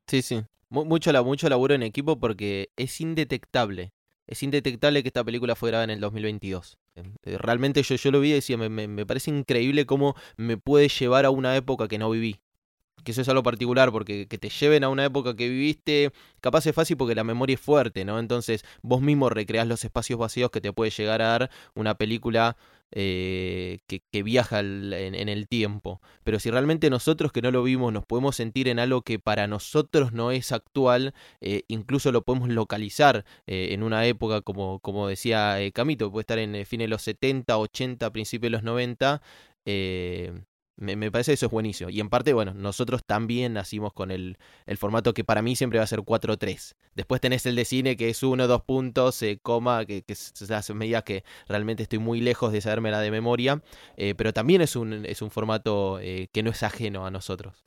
[0.06, 0.42] Sí, sí.
[0.68, 3.92] Mucho, mucho laburo en equipo porque es indetectable.
[4.26, 6.76] Es indetectable que esta película fue grabada en el 2022.
[6.96, 10.88] Eh, realmente yo, yo lo vi y decía, me, me parece increíble cómo me puede
[10.88, 12.38] llevar a una época que no viví.
[13.04, 16.66] Que eso es algo particular, porque que te lleven a una época que viviste, capaz
[16.66, 18.18] es fácil porque la memoria es fuerte, ¿no?
[18.18, 22.56] Entonces vos mismo recreás los espacios vacíos que te puede llegar a dar una película
[22.90, 26.00] eh, que, viaja en, el tiempo.
[26.24, 29.46] Pero si realmente nosotros que no lo vimos nos podemos sentir en algo que para
[29.46, 35.06] nosotros no es actual, eh, incluso lo podemos localizar eh, en una época como, como
[35.06, 39.20] decía Camito, puede estar en fines de los 70, 80, principios de los 90,
[40.78, 41.90] me, parece que eso es buenísimo.
[41.90, 45.78] Y en parte, bueno, nosotros también nacimos con el, el formato que para mí siempre
[45.78, 46.74] va a ser 4-3.
[46.94, 50.54] Después tenés el de cine que es 1, 2 puntos, eh, coma, que, que se
[50.54, 53.60] hace medidas que realmente estoy muy lejos de saberme la de memoria.
[53.96, 57.64] Eh, pero también es un, es un formato eh, que no es ajeno a nosotros.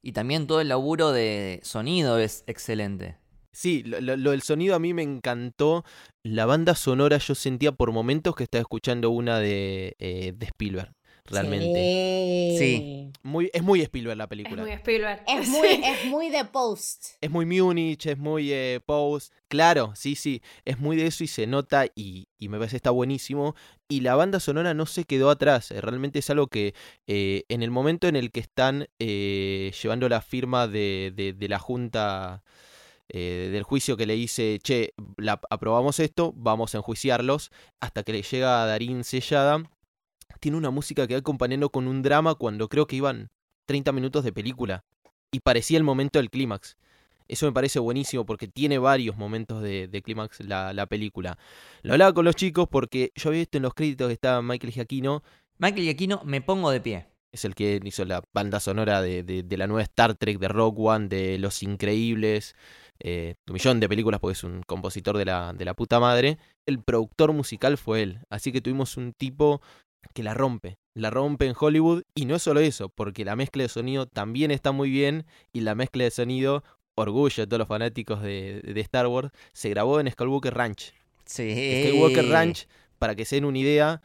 [0.00, 3.16] Y también todo el laburo de sonido es excelente.
[3.52, 5.84] Sí, lo, lo, del sonido a mí me encantó.
[6.22, 10.92] La banda sonora yo sentía por momentos que estaba escuchando una de, de Spielberg
[11.26, 12.56] realmente.
[12.58, 13.10] Sí.
[13.22, 14.62] Muy, es muy Spielberg la película.
[14.62, 15.22] Es muy Spielberg.
[15.26, 17.06] Es muy, es muy de Post.
[17.20, 19.32] Es muy Munich, es muy eh, Post.
[19.48, 20.42] Claro, sí, sí.
[20.64, 23.54] Es muy de eso y se nota y, y, me parece está buenísimo.
[23.88, 25.70] Y la banda sonora no se quedó atrás.
[25.70, 26.74] Eh, realmente es algo que
[27.06, 32.42] eh, en el momento en el que están llevando la firma de, de, la Junta.
[33.08, 38.22] del juicio que le dice, che, la, aprobamos esto, vamos a enjuiciarlos, hasta que le
[38.22, 39.62] llega a Darín sellada
[40.44, 43.30] tiene una música que va acompañando con un drama cuando creo que iban
[43.64, 44.84] 30 minutos de película.
[45.32, 46.76] Y parecía el momento del clímax.
[47.26, 51.38] Eso me parece buenísimo porque tiene varios momentos de, clímax la, película.
[51.80, 54.74] Lo hablaba con los chicos porque yo había visto en los créditos que estaba Michael
[54.74, 55.22] Giacchino.
[55.56, 57.06] Michael Giacchino, me pongo de pie.
[57.32, 61.08] Es el que hizo la banda sonora de, la nueva Star Trek, de Rock One,
[61.08, 62.54] de Los Increíbles,
[63.00, 66.36] eh, un millón de películas porque es un compositor de la, de la puta madre.
[66.66, 68.20] El productor musical fue él.
[68.28, 69.62] Así que tuvimos un tipo
[70.12, 70.78] que la rompe.
[70.94, 74.50] La rompe en Hollywood y no es solo eso, porque la mezcla de sonido también
[74.50, 76.62] está muy bien y la mezcla de sonido,
[76.94, 80.92] orgullo de todos los fanáticos de, Star Wars, se grabó en Skywalker Ranch.
[81.24, 81.52] Sí.
[81.52, 84.02] Skywalker Ranch, para que se den una idea,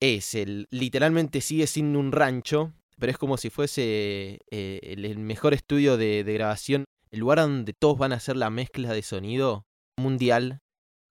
[0.00, 5.54] es el, literalmente sigue siendo un rancho, pero es como si fuese eh, el, mejor
[5.54, 9.64] estudio de, de grabación, el lugar donde todos van a hacer la mezcla de sonido
[9.96, 10.60] mundial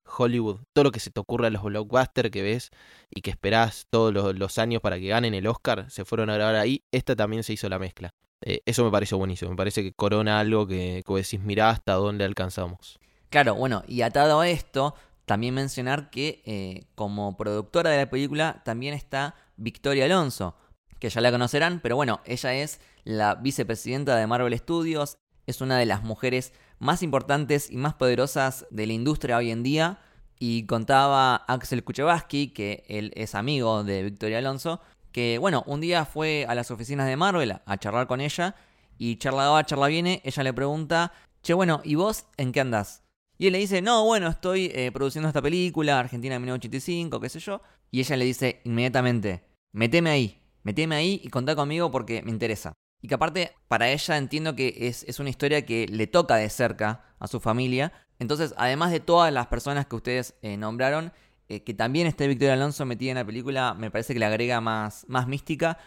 [0.04, 2.70] Hollywood, todo lo que se te ocurra a los blockbusters que ves
[3.10, 6.56] y que esperás todos los, años para que ganen el Oscar, se fueron a grabar
[6.56, 6.82] ahí.
[6.92, 8.14] Esta también se hizo la mezcla.
[8.42, 11.94] Eh, eso me parece buenísimo, me parece que corona algo que, que decís, mirá hasta
[11.94, 12.98] dónde alcanzamos.
[13.30, 18.62] Claro, bueno, y atado a esto, también mencionar que eh, como productora de la película
[18.64, 20.56] también está Victoria Alonso,
[20.98, 25.78] que ya la conocerán, pero bueno, ella es la vicepresidenta de Marvel Studios, es una
[25.78, 30.00] de las mujeres más importantes y más poderosas de la industria hoy en día.
[30.40, 34.80] Y contaba Axel Kuchevaski, que él es amigo de Victoria Alonso,
[35.12, 38.56] que bueno, un día fue a las oficinas de Marvel a charlar con ella
[38.98, 43.04] y charla va, charla viene, ella le pregunta, che bueno, ¿y vos en qué andás?
[43.38, 47.38] Y él le dice, no, bueno, estoy eh, produciendo esta película, Argentina 1985, qué sé
[47.38, 47.62] yo.
[47.92, 52.72] Y ella le dice inmediatamente, meteme ahí, meteme ahí y contá conmigo porque me interesa.
[53.02, 57.04] Y que aparte, para ella entiendo que es, una historia que le toca de cerca
[57.18, 57.92] a su familia.
[58.20, 61.12] Entonces, además de todas las personas que ustedes eh, nombraron,
[61.48, 64.60] eh, que también esté Victoria Alonso metida en la película, me parece que le agrega
[64.60, 65.78] más, más mística.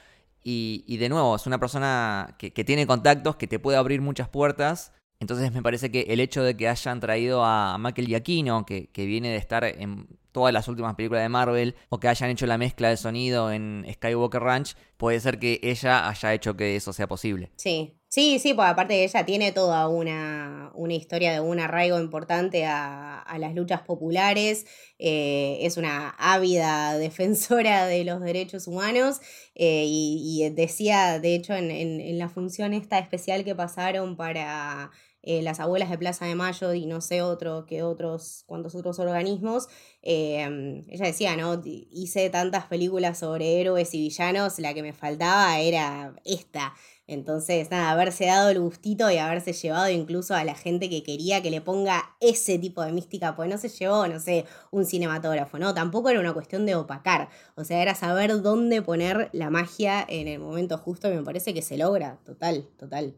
[0.47, 4.93] Y, de nuevo, es una persona que, tiene contactos, que te puede abrir muchas puertas.
[5.25, 9.07] Entonces me parece que el hecho de que hayan traído a Michael Giacchino, que, que
[9.07, 12.59] viene de estar en todas las últimas películas de Marvel o que hayan hecho la
[12.59, 17.07] mezcla de sonido en Skywalker Ranch, puede ser que ella haya hecho que eso sea
[17.07, 17.49] posible.
[17.55, 22.65] Sí, sí, sí, porque aparte ella tiene toda una, una historia de un arraigo importante
[22.67, 24.67] a, las luchas populares,
[24.99, 29.21] eh, es una ávida defensora de los derechos humanos
[29.55, 34.91] eh, y, decía, de hecho, en la función esta especial que pasaron para
[35.25, 38.99] eh, las abuelas de Plaza de Mayo y no sé otro que otros, cuantos otros
[38.99, 39.67] organismos.
[40.03, 41.61] Em, ella decía, ¿no?
[41.65, 46.73] Hice tantas películas sobre héroes y villanos, la que me faltaba era esta.
[47.07, 51.41] Entonces, nada, haberse dado el gustito y haberse llevado incluso a la gente que quería
[51.41, 55.59] que le ponga ese tipo de mística, pues no se llevó, no sé, un cinematógrafo,
[55.59, 55.73] ¿no?
[55.73, 60.27] Tampoco era una cuestión de opacar, o sea, era saber dónde poner la magia en
[60.27, 63.15] el momento justo y me parece que se logra, total, total.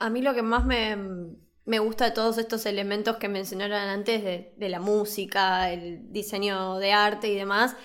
[0.00, 4.68] A mí lo que más me, gusta de todos estos elementos que mencionaron antes, de,
[4.68, 7.76] la música, el diseño de arte y demás,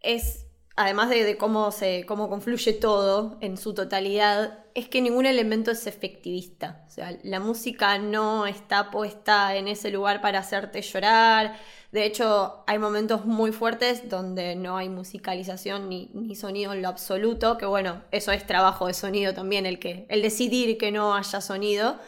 [0.00, 5.70] es, además de, cómo, se, cómo confluye todo en su totalidad, es que ningún elemento
[5.70, 6.84] es efectivista.
[6.86, 11.56] O sea, la música no está puesta en ese lugar para hacerte llorar,
[11.92, 16.88] De hecho, hay momentos muy fuertes donde no hay musicalización ni, ni, sonido en lo
[16.88, 21.14] absoluto, que bueno, eso es trabajo de sonido también, el, que, el decidir que no
[21.14, 21.98] haya sonido.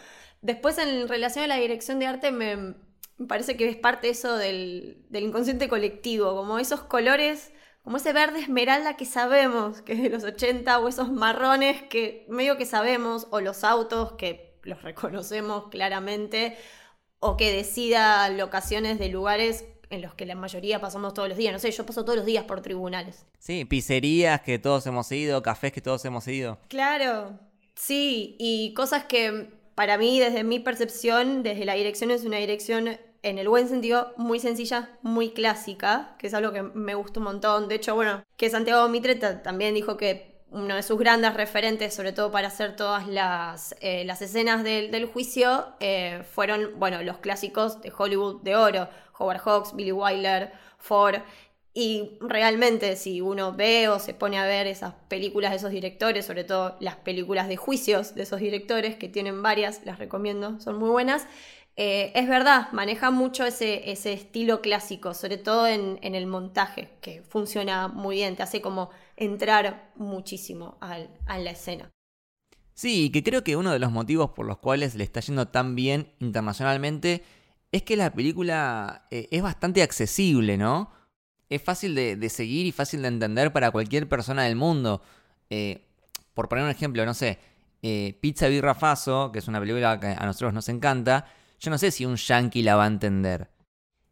[0.42, 2.74] Después, en relación a la dirección de arte, me,
[3.26, 7.52] parece que es parte eso del, del inconsciente colectivo, como esos colores
[7.88, 12.26] como ese verde esmeralda que sabemos que es de los 80 o esos marrones que
[12.28, 16.58] medio que sabemos o los autos que los reconocemos claramente
[17.20, 21.52] o que decida locaciones de lugares en los que la mayoría pasamos todos los días.
[21.52, 23.24] No sé, yo paso todos los días por tribunales.
[23.38, 26.59] Sí, pizzerías que todos hemos ido, cafés que todos hemos ido.
[26.68, 27.38] Claro,
[27.74, 32.98] sí, y cosas que para mí, desde mi percepción, desde la dirección es una dirección
[33.22, 37.24] en el buen sentido, muy sencilla, muy clásica, que es algo que me gusta un
[37.24, 37.68] montón.
[37.68, 42.12] De hecho, bueno, que Santiago Mitre también dijo que uno de sus grandes referentes, sobre
[42.12, 47.80] todo para hacer todas las, eh, las escenas del, juicio, eh, fueron, bueno, los clásicos
[47.82, 51.16] de Hollywood de oro, Howard Hawks, Billy Wilder, Ford.
[51.74, 56.26] Y realmente si uno ve o se pone a ver esas películas de esos directores,
[56.26, 60.78] sobre todo las películas de juicios de esos directores, que tienen varias, las recomiendo, son
[60.78, 61.26] muy buenas,
[61.80, 67.22] eh, es verdad, maneja mucho ese, ese estilo clásico, sobre todo en, el montaje, que
[67.22, 71.90] funciona muy bien, te hace como entrar muchísimo a la escena.
[72.74, 75.74] Sí, que creo que uno de los motivos por los cuales le está yendo tan
[75.74, 77.24] bien internacionalmente
[77.72, 80.90] es que la película eh, es bastante accesible, ¿no?
[81.48, 85.02] Es fácil de, seguir y fácil de entender para cualquier persona del mundo.
[85.50, 85.87] Eh,
[86.35, 87.38] por poner un ejemplo, no sé,
[88.20, 91.26] Pizza Birra Faso, que es una película que a nosotros nos encanta,
[91.59, 93.50] yo no sé si un yankee la va a entender.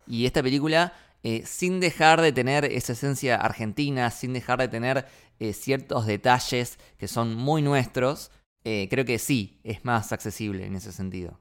[0.06, 0.92] Y esta película,
[1.28, 5.06] eh, sin dejar de tener esa esencia argentina, sin dejar de tener
[5.40, 8.30] eh, ciertos detalles que son muy nuestros,
[8.62, 11.40] eh, creo que sí, es más accesible en ese sentido.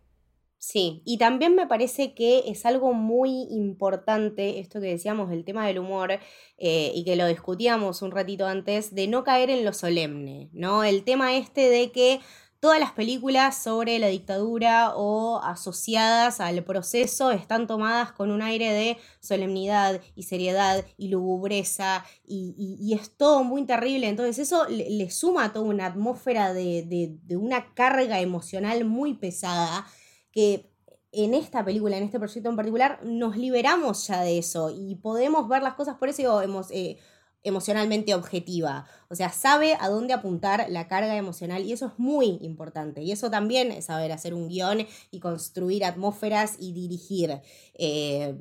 [0.57, 5.67] Sí, y también me parece que es algo muy importante, esto que decíamos del tema
[5.67, 6.17] del humor,
[6.57, 10.83] y que lo discutíamos un ratito antes, de no caer en lo solemne, ¿no?
[10.83, 12.21] El tema este de que
[12.65, 18.73] Todas las películas sobre la dictadura o asociadas al proceso están tomadas con un aire
[18.73, 24.07] de solemnidad y seriedad y lugubreza y, es todo muy terrible.
[24.07, 29.85] Entonces eso le, suma a toda una atmósfera de, una carga emocional muy pesada
[30.31, 30.71] que
[31.11, 35.47] en esta película, en este proyecto en particular, nos liberamos ya de eso y podemos
[35.47, 36.97] ver las cosas, por eso hemos, eh,
[37.45, 38.85] emocionalmente objetiva.
[39.07, 43.01] O sea, sabe a dónde apuntar la carga emocional y eso es muy importante.
[43.01, 47.39] Y eso también es saber hacer un guion y construir atmósferas y dirigir.
[47.75, 48.35] Eh,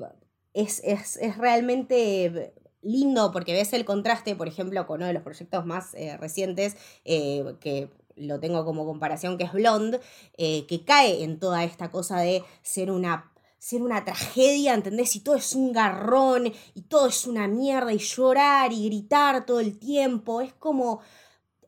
[0.54, 5.94] es, realmente lindo porque ves el contraste, por ejemplo, con uno de los proyectos más
[5.94, 10.00] eh, recientes eh, que lo tengo como comparación, que es Blonde,
[10.38, 13.33] que cae en toda esta cosa de ser una
[13.64, 15.16] ser una tragedia, ¿entendés?
[15.16, 19.58] Y todo es un garrón, y todo es una mierda, y llorar y gritar todo
[19.58, 20.42] el tiempo.
[20.42, 21.00] Es como,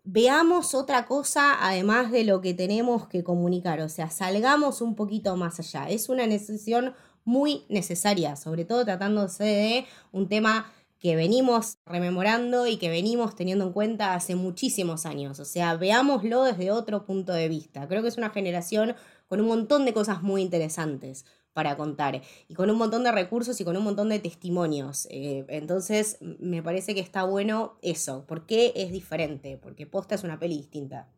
[0.05, 5.37] veamos otra cosa además de lo que tenemos que comunicar, o sea, salgamos un poquito
[5.37, 5.89] más allá.
[5.89, 6.93] Es una decisión
[7.25, 13.65] muy necesaria, sobre todo tratándose de un tema que venimos rememorando y que venimos teniendo
[13.65, 15.41] en cuenta hace muchísimos años.
[15.41, 17.89] O sea, veámoslo desde otro punto de vista.
[17.89, 18.95] Creo que es una generación
[19.29, 21.25] con un montón de cosas muy interesantes
[21.57, 25.09] para contar y con un montón de recursos y con un montón de testimonios.
[25.11, 28.27] Eh, entonces me parece que está bueno eso.
[28.27, 29.57] ¿Por qué es diferente?
[29.57, 31.09] Porque Posta es una peli distinta.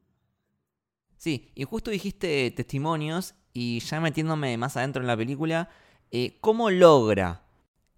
[1.16, 5.70] Sí, y justo dijiste testimonios y ya metiéndome más adentro en la película,
[6.12, 7.42] eh, ¿cómo logra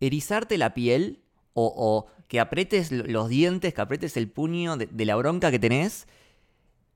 [0.01, 1.21] erizarte la piel
[1.53, 6.07] o, que apretes los dientes, que apretes el puño de la bronca que tenés?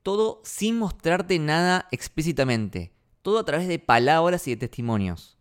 [0.03, 5.34] Todo sin mostrarte nada explícitamente todo a través de palabras y de testimonios.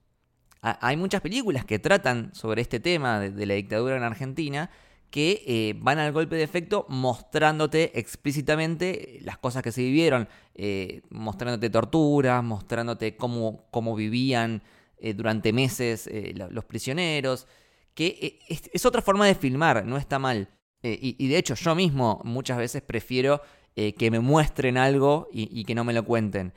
[0.63, 4.69] Hay muchas películas que tratan sobre este tema de, la dictadura en Argentina
[5.09, 11.01] que eh, van al golpe de efecto mostrándote explícitamente las cosas que se vivieron, eh,
[11.09, 14.63] mostrándote torturas, mostrándote cómo, cómo vivían
[14.97, 17.45] eh, durante meses los prisioneros,
[17.93, 20.47] que es, otra forma de filmar, no está mal.
[20.81, 23.41] Y, de hecho yo mismo muchas veces prefiero
[23.75, 26.53] que me muestren algo y que no me lo cuenten.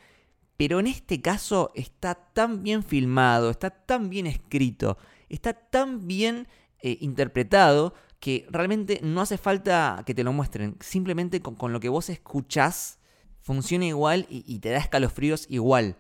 [0.56, 4.96] Pero en este caso está tan bien filmado, está tan bien escrito,
[5.28, 6.48] está tan bien
[6.80, 10.76] eh, interpretado que realmente no hace falta que te lo muestren.
[10.80, 12.98] Simplemente con, lo que vos escuchás
[13.40, 15.96] funciona igual y, te da escalofríos igual.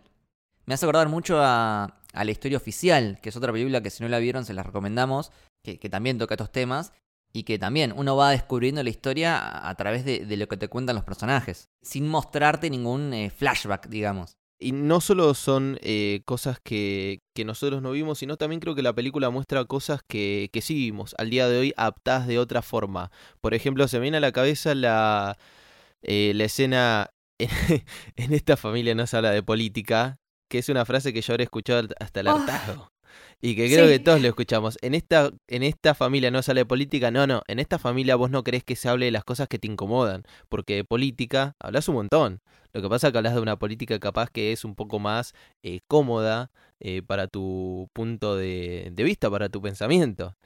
[0.64, 4.08] Me hace acordar mucho a, La Historia Oficial, que es otra película que si no
[4.08, 5.30] la vieron se la recomendamos,
[5.62, 6.92] que, también toca estos temas
[7.32, 10.96] y que también uno va descubriendo la historia a, través de, lo que te cuentan
[10.96, 14.36] los personajes, sin mostrarte ningún eh, flashback, digamos.
[14.58, 18.82] Y no solo son eh, cosas que, que, nosotros no vimos, sino también creo que
[18.82, 22.62] la película muestra cosas que, que sí vimos al día de hoy adaptadas de otra
[22.62, 23.10] forma.
[23.42, 25.36] Por ejemplo, se me viene a la cabeza la,
[26.02, 31.12] eh, la escena en, esta familia no se habla de política, que es una frase
[31.12, 32.90] que yo habré escuchado hasta el hartazgo.
[33.40, 34.78] Y que creo que todos lo escuchamos.
[34.82, 37.10] En esta, en esta familia no se habla de política.
[37.10, 37.42] No, no.
[37.46, 40.24] En esta familia vos no crees que se hable de las cosas que te incomodan.
[40.48, 42.40] Porque de política hablas un montón.
[42.72, 45.34] Lo que pasa es que hablas de una política capaz que es un poco más
[45.62, 46.50] eh, cómoda
[46.80, 50.36] eh, para tu punto de, de, vista, para tu pensamiento.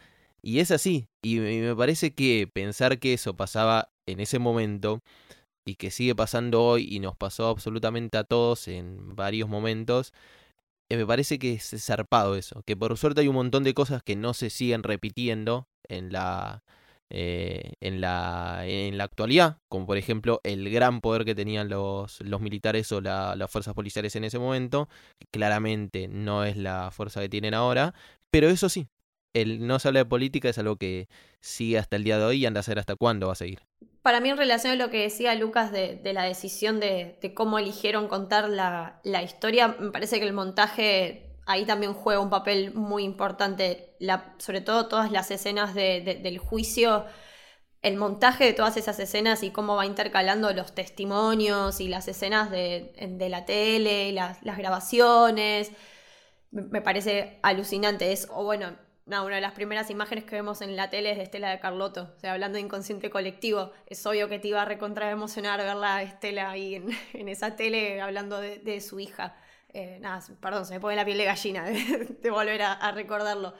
[0.42, 1.08] Y es así.
[1.22, 5.02] Y, y me parece que pensar que eso pasaba en ese momento
[5.64, 10.12] y que sigue pasando hoy y nos pasó absolutamente a todos en varios momentos,
[10.96, 14.16] me parece que es zarpado eso, que por suerte hay un montón de cosas que
[14.16, 16.62] no se siguen repitiendo en la,
[17.10, 22.20] eh, en la, en la actualidad, como por ejemplo el gran poder que tenían los,
[22.20, 24.88] los militares o las fuerzas policiales en ese momento,
[25.30, 27.94] claramente no es la fuerza que tienen ahora,
[28.30, 28.88] pero eso sí,
[29.32, 31.08] el no se habla de política es algo que
[31.40, 33.60] sigue hasta el día de hoy y anda a ser hasta cuándo va a seguir.
[34.02, 38.08] Para mí, en relación a lo que decía Lucas de, la decisión de, cómo eligieron
[38.08, 43.96] contar la, historia, me parece que el montaje ahí también juega un papel muy importante.
[44.38, 47.04] sobre todo todas las escenas del juicio,
[47.82, 52.50] el montaje de todas esas escenas y cómo va intercalando los testimonios y las escenas
[52.50, 52.92] de,
[53.30, 55.72] la tele, las, las grabaciones,
[56.50, 58.12] me parece alucinante.
[58.12, 58.76] Es, o bueno,
[59.18, 62.12] una de las primeras imágenes que vemos en la tele es de Estela de Carlotto,
[62.16, 63.72] o sea, hablando de inconsciente colectivo.
[63.86, 66.88] Es obvio que te iba a recontra emocionar verla a Estela ahí en,
[67.28, 69.36] esa tele hablando de, su hija.
[69.72, 73.54] Eh, nada, perdón, se me pone la piel de gallina de, volver a, recordarlo.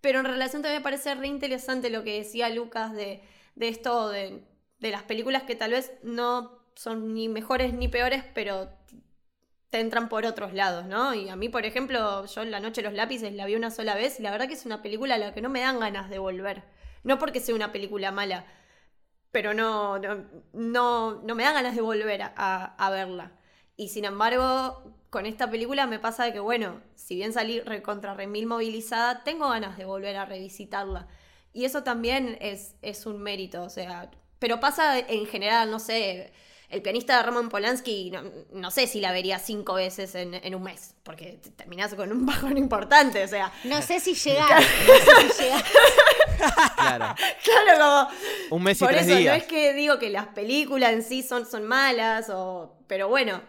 [0.00, 3.22] Pero en relación también me parece re interesante lo que decía Lucas de,
[3.60, 4.42] esto, de,
[4.78, 8.70] de las películas que tal vez no son ni mejores ni peores, pero
[9.80, 11.14] entran por otros lados, ¿no?
[11.14, 13.70] Y a mí, por ejemplo, yo en La Noche de los Lápices la vi una
[13.70, 15.80] sola vez y la verdad que es una película a la que no me dan
[15.80, 16.62] ganas de volver.
[17.02, 18.46] No porque sea una película mala,
[19.30, 23.32] pero no, no, no, me dan ganas de volver a, verla.
[23.76, 28.14] Y sin embargo, con esta película me pasa de que, bueno, si bien salí recontra
[28.14, 31.08] remil movilizada, tengo ganas de volver a revisitarla.
[31.52, 36.32] Y eso también es, es un mérito, o sea, pero pasa en general, no sé
[36.74, 38.12] el pianista de Roman Polanski,
[38.52, 42.58] no, sé si la vería cinco veces en, un mes, porque terminás con un bajón
[42.58, 43.52] importante, o sea.
[43.62, 45.64] No sé si llegar, no sé si llegar.
[46.76, 47.14] Claro.
[47.44, 48.56] Claro, como.
[48.56, 49.36] Un mes y por tres eso, días.
[49.36, 53.40] No es que digo que las películas en sí son, son malas, o, pero bueno,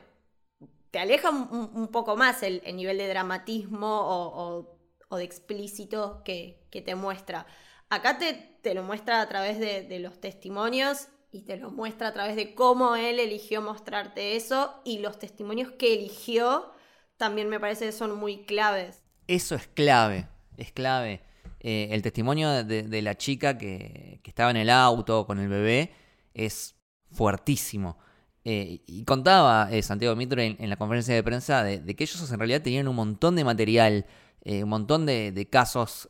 [0.91, 4.77] te aleja un, poco más el, nivel de dramatismo o,
[5.09, 7.47] o, de explícito que, que, te muestra.
[7.89, 12.09] Acá te, te lo muestra a través de, de los testimonios y te lo muestra
[12.09, 16.71] a través de cómo él eligió mostrarte eso y los testimonios que eligió
[17.17, 19.03] también me parece que son muy claves.
[19.27, 21.21] Eso es clave, es clave.
[21.59, 25.91] Eh, el testimonio de, la chica que, estaba en el auto con el bebé
[26.33, 26.75] es
[27.11, 27.97] fuertísimo.
[28.43, 32.37] Eh, y contaba eh, Santiago Mitre en, la conferencia de prensa de, que ellos en
[32.37, 34.05] realidad tenían un montón de material,
[34.45, 36.09] un montón de, casos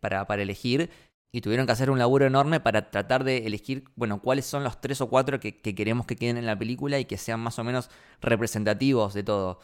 [0.00, 0.90] para, para elegir
[1.34, 4.80] y tuvieron que hacer un laburo enorme para tratar de elegir, bueno, cuáles son los
[4.80, 7.64] tres o cuatro que, queremos que queden en la película y que sean más o
[7.64, 9.58] menos representativos de todo.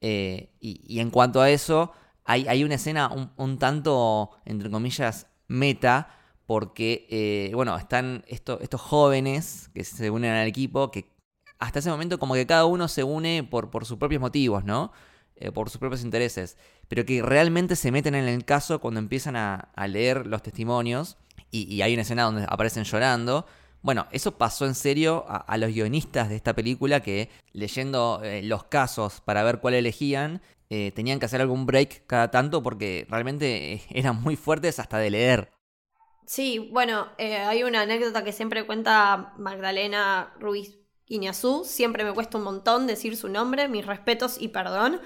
[0.00, 1.92] Eh, y, en cuanto a eso,
[2.24, 6.08] hay, hay una escena un, tanto, entre comillas, meta,
[6.46, 11.12] porque, eh, bueno, están estos jóvenes que se unen al equipo, que
[11.58, 14.90] hasta ese momento como que cada uno se une por, por sus propios motivos, ¿no?
[15.36, 16.58] Eh, por sus propios intereses,
[16.90, 21.16] pero que realmente se meten en el caso cuando empiezan a, leer los testimonios
[21.52, 23.46] y, hay una escena donde aparecen llorando.
[23.80, 28.64] Bueno, eso pasó en serio a, los guionistas de esta película que leyendo eh, los
[28.64, 33.82] casos para ver cuál elegían, eh, tenían que hacer algún break cada tanto porque realmente
[33.90, 35.52] eran muy fuertes hasta de leer.
[36.26, 40.76] Sí, bueno, hay una anécdota que siempre cuenta Magdalena Ruiz
[41.06, 41.62] Iñazú.
[41.64, 45.00] Siempre me cuesta un montón decir su nombre, mis respetos y perdón.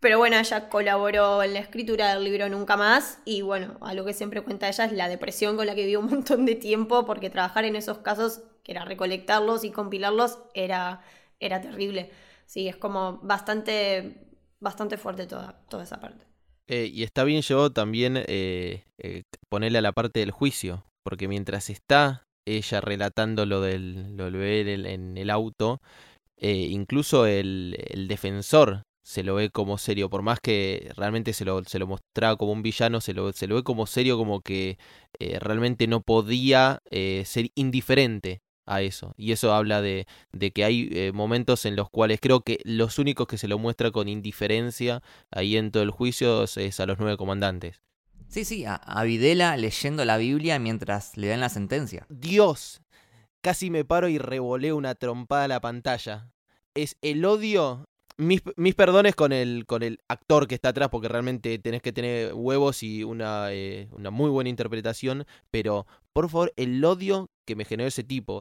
[0.00, 4.06] Pero bueno, ella colaboró en la escritura del libro Nunca Más y bueno, a lo
[4.06, 7.04] que siempre cuenta ella es la depresión con la que vivió un montón de tiempo
[7.04, 11.02] porque trabajar en esos casos, que era recolectarlos y compilarlos, era,
[11.38, 12.10] era terrible.
[12.46, 14.16] Sí, es como bastante,
[14.58, 16.24] bastante fuerte toda, toda esa parte.
[16.66, 21.28] Eh, y está bien yo también eh, eh, ponerle a la parte del juicio, porque
[21.28, 25.80] mientras está ella relatando lo del, lo en, el auto,
[26.38, 31.80] incluso el defensor se lo ve como serio, por más que realmente se lo, se
[31.80, 34.78] lo mostraba como un villano, se lo, se lo ve como serio, como que
[35.18, 39.12] eh, realmente no podía eh, ser indiferente a eso.
[39.16, 43.00] Y eso habla de, de que hay eh, momentos en los cuales creo que los
[43.00, 45.02] únicos que se lo muestra con indiferencia
[45.32, 47.82] ahí en todo el juicio es a los nueve comandantes.
[48.28, 52.06] Sí, sí, a, a Videla leyendo la Biblia mientras le dan la sentencia.
[52.10, 52.80] Dios,
[53.40, 56.30] casi me paro y revolé una trompada a la pantalla.
[56.74, 57.89] Es el odio
[58.20, 61.92] mis, mis, perdones con el, con el actor que está atrás, porque realmente tenés que
[61.92, 67.56] tener huevos y una, eh, una muy buena interpretación, pero por favor, el odio que
[67.56, 68.40] me generó ese tipo.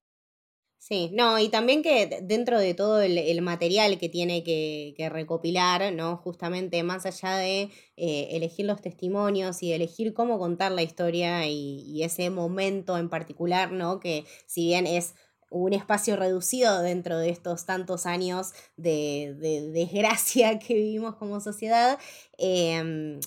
[0.77, 5.93] Sí, no, y también que dentro de todo el, material que tiene que, que, recopilar,
[5.93, 6.17] ¿no?
[6.17, 11.81] Justamente más allá de eh, elegir los testimonios y elegir cómo contar la historia y,
[11.81, 13.99] y ese momento en particular, ¿no?
[13.99, 15.15] Que si bien es
[15.49, 21.97] un espacio reducido dentro de estos tantos años de, de desgracia que vivimos como sociedad,
[22.37, 23.19] eh,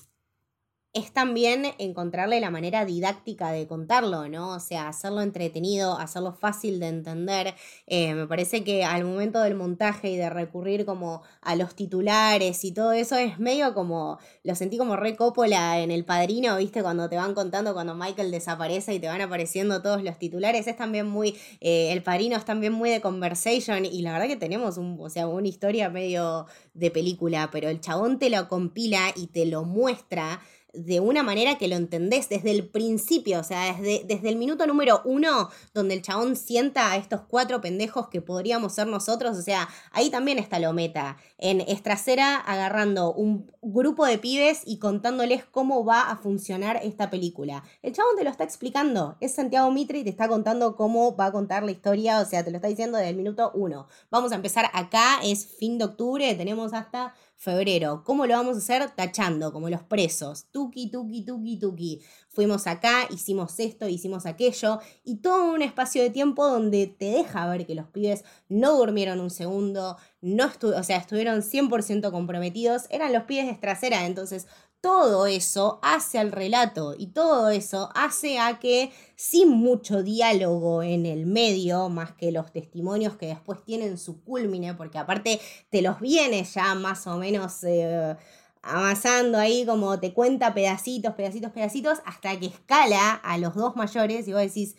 [0.95, 4.51] es también encontrarle la manera didáctica de contarlo, ¿no?
[4.51, 7.55] O sea, hacerlo entretenido, hacerlo fácil de entender.
[7.86, 12.62] Eh, me parece que al momento del montaje y de recurrir como a los titulares
[12.64, 16.82] y todo eso es medio como, lo sentí como re cópola en El Padrino, ¿viste?
[16.82, 20.66] Cuando te van contando cuando Michael desaparece y te van apareciendo todos los titulares.
[20.66, 24.36] Es también muy, eh, El Padrino es también muy de conversation y la verdad que
[24.36, 29.12] tenemos un, o sea, una historia medio de película, pero el chabón te lo compila
[29.16, 30.40] y te lo muestra
[30.73, 34.66] de una manera que lo entendés desde el principio, o sea, desde, desde el minuto
[34.66, 39.43] número uno, donde el chabón sienta a estos cuatro pendejos que podríamos ser nosotros, o
[39.43, 45.45] sea, ahí también está lo meta, en Estracera agarrando un grupo de pibes y contándoles
[45.45, 47.62] cómo va a funcionar esta película.
[47.83, 51.27] El chabón te lo está explicando, es Santiago Mitre y te está contando cómo va
[51.27, 53.89] a contar la historia, o sea, te lo está diciendo desde el minuto uno.
[54.11, 58.05] Vamos a empezar acá, es fin de octubre, tenemos hasta febrero.
[58.05, 58.88] ¿Cómo lo vamos a hacer?
[58.93, 60.47] Tachando, como los presos.
[60.53, 62.01] Tuki, tuki, tuki, tuki.
[62.28, 64.78] Fuimos acá, hicimos esto, hicimos aquello.
[65.03, 69.18] Y todo un espacio de tiempo donde te deja ver que los pibes no durmieron
[69.18, 72.84] un segundo, no o sea, estuvieron 100% comprometidos.
[72.90, 74.47] Eran los pibes de trasera, entonces
[74.83, 81.07] todo eso hace al relato y todo eso hace a que sin mucho diálogo en
[81.07, 86.01] el medio, más que los testimonios que después tienen su culmine, porque aparte te los
[86.01, 88.16] vienes ya más o menos eh,
[88.61, 94.26] amasando ahí, como te cuenta pedacitos, pedacitos, pedacitos, hasta que escala a los dos mayores
[94.26, 94.74] y vos decís,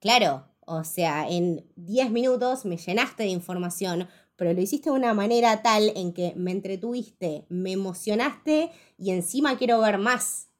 [0.00, 5.14] claro, o sea, en 10 minutos me llenaste de información, pero lo hiciste de una
[5.14, 10.50] manera tal en que me entretuviste, me emocionaste y encima quiero ver más.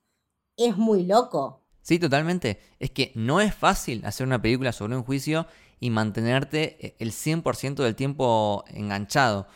[0.56, 1.64] Es muy loco.
[1.82, 2.60] Sí, totalmente.
[2.78, 5.46] Es que no es fácil hacer una película sobre un juicio
[5.80, 9.46] y mantenerte eh, el 100% del tiempo enganchado.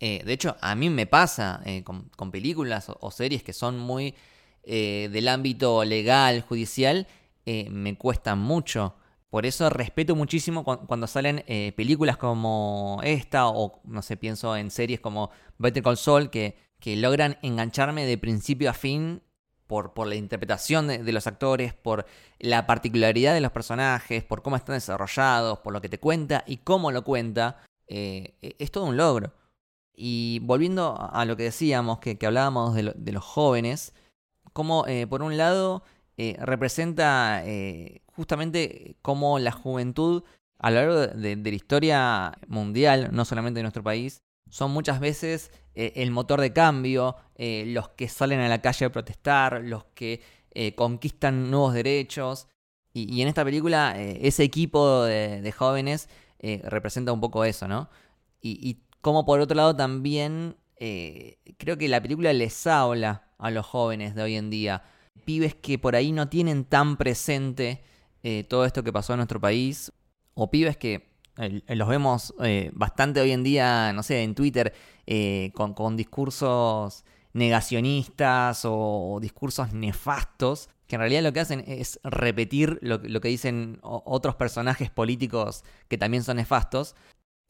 [0.00, 4.14] Eh, de hecho, a mí me pasa eh, con, películas o, series que son muy
[4.64, 7.06] del ámbito legal, judicial,
[7.46, 8.96] me cuestan mucho.
[9.30, 14.70] Por eso respeto muchísimo cuando salen eh, películas como esta, o no sé, pienso en
[14.70, 16.56] series como Better Call Saul, que,
[16.96, 19.22] logran engancharme de principio a fin
[19.66, 22.06] por, la interpretación de, los actores, por
[22.38, 26.58] la particularidad de los personajes, por cómo están desarrollados, por lo que te cuenta y
[26.58, 27.58] cómo lo cuenta.
[27.86, 29.34] Eh, es todo un logro.
[29.94, 33.92] Y volviendo a lo que decíamos, que, hablábamos de, los jóvenes,
[34.54, 35.82] como eh, por un lado
[36.20, 40.24] eh, representa eh, justamente cómo la juventud
[40.58, 45.52] a lo largo de, la historia mundial, no solamente de nuestro país, son muchas veces
[45.76, 50.20] eh, el motor de cambio, los que salen a la calle a protestar, los que
[50.74, 52.48] conquistan nuevos derechos.
[52.92, 56.08] Y, en esta película ese equipo de, de jóvenes
[56.64, 57.88] representa un poco eso, ¿no?
[58.40, 63.64] Y, y como por otro lado también creo que la película les habla a los
[63.64, 64.82] jóvenes de hoy en día.
[65.24, 67.82] Pibes que por ahí no tienen tan presente
[68.22, 69.92] eh, todo esto que pasó en nuestro país,
[70.34, 71.08] o pibes que
[71.38, 74.74] eh, los vemos eh, bastante hoy en día, no sé, en Twitter,
[75.54, 83.00] con, discursos negacionistas o, discursos nefastos, que en realidad lo que hacen es repetir lo,
[83.00, 86.94] que dicen otros personajes políticos que también son nefastos.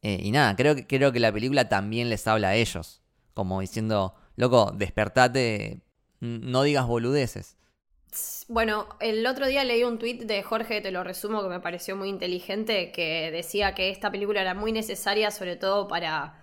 [0.03, 3.03] Y nada, creo creo que la película también les habla a ellos,
[3.35, 5.81] como diciendo, loco, despertate,
[6.21, 7.58] no digas boludeces.
[8.49, 11.97] Bueno, el otro día leí un tuit de Jorge, te lo resumo, que me pareció
[11.97, 16.43] muy inteligente, que decía que esta película era muy necesaria, sobre todo para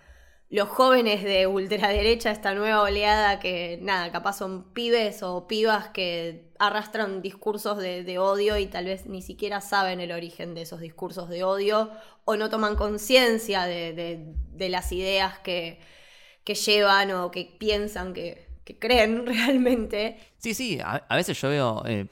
[0.49, 6.51] los jóvenes de ultraderecha, esta nueva oleada que, nada, capaz son pibes o pibas que
[6.59, 11.30] arrastran discursos de, odio y tal vez ni siquiera saben el origen de esos discursos
[11.30, 11.91] de odio
[12.26, 14.36] o no toman conciencia de,
[14.70, 15.80] las ideas que
[16.45, 20.18] llevan o que piensan que, que creen realmente.
[20.38, 22.07] Sí, sí, a, a veces yo veo eh,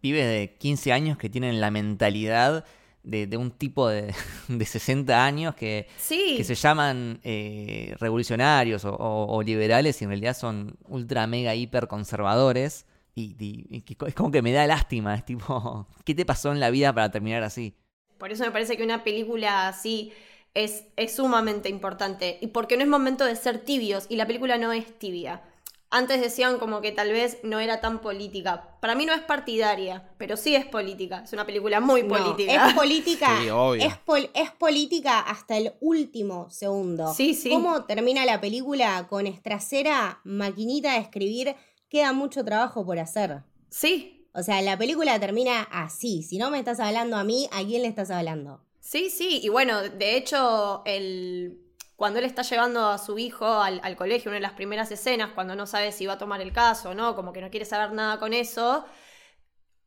[0.00, 2.64] pibes de 15 años que tienen la mentalidad
[3.02, 4.14] de, un tipo de,
[4.48, 10.76] de, 60 años que, que se llaman eh, revolucionarios o, liberales y en realidad son
[10.86, 12.86] ultra, mega, hiper conservadores.
[13.14, 16.92] Y, es como que me da lástima, es tipo, ¿qué te pasó en la vida
[16.92, 17.74] para terminar así?
[18.16, 20.12] Por eso me parece que una película así
[20.54, 22.38] es, es sumamente importante.
[22.40, 25.42] Y porque no es momento de ser tibios, y la película no es tibia.
[25.90, 28.76] Antes decían como que tal vez no era tan política.
[28.80, 31.22] Para mí no es partidaria, pero sí es política.
[31.24, 32.68] Es una película muy política.
[32.68, 33.40] Es política.
[33.78, 33.94] es,
[34.34, 37.14] es, política hasta el último segundo.
[37.14, 37.48] Sí, sí.
[37.48, 41.56] ¿Cómo termina la película con estracera, maquinita de escribir?
[41.88, 43.42] Queda mucho trabajo por hacer.
[43.70, 44.28] Sí.
[44.34, 46.22] O sea, la película termina así.
[46.22, 48.60] Si no me estás hablando a mí, ¿a quién le estás hablando?
[48.78, 49.40] Sí, sí.
[49.42, 51.67] Y bueno, de hecho, el
[51.98, 55.56] cuando él está llevando a su hijo al, colegio, una de las primeras escenas, cuando
[55.56, 57.92] no sabe si va a tomar el caso o no, como que no quiere saber
[57.92, 58.84] nada con eso,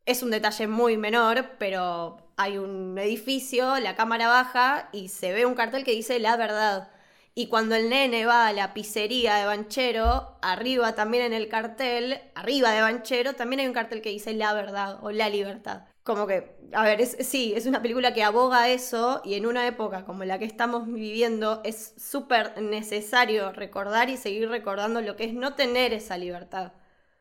[0.06, 5.46] es un detalle muy menor, pero hay un edificio, la cámara baja y se ve
[5.46, 6.92] un cartel que dice la verdad.
[7.34, 12.20] Y cuando el nene va a la pizzería de Banchero, arriba también en el cartel,
[12.36, 15.84] arriba de Banchero, también hay un cartel que dice la verdad o la libertad.
[16.04, 19.68] Como que, a ver, es, sí, es una película que aboga eso y en una
[19.68, 25.26] época como la que estamos viviendo es súper necesario recordar y seguir recordando lo que
[25.26, 26.74] es no tener esa libertad.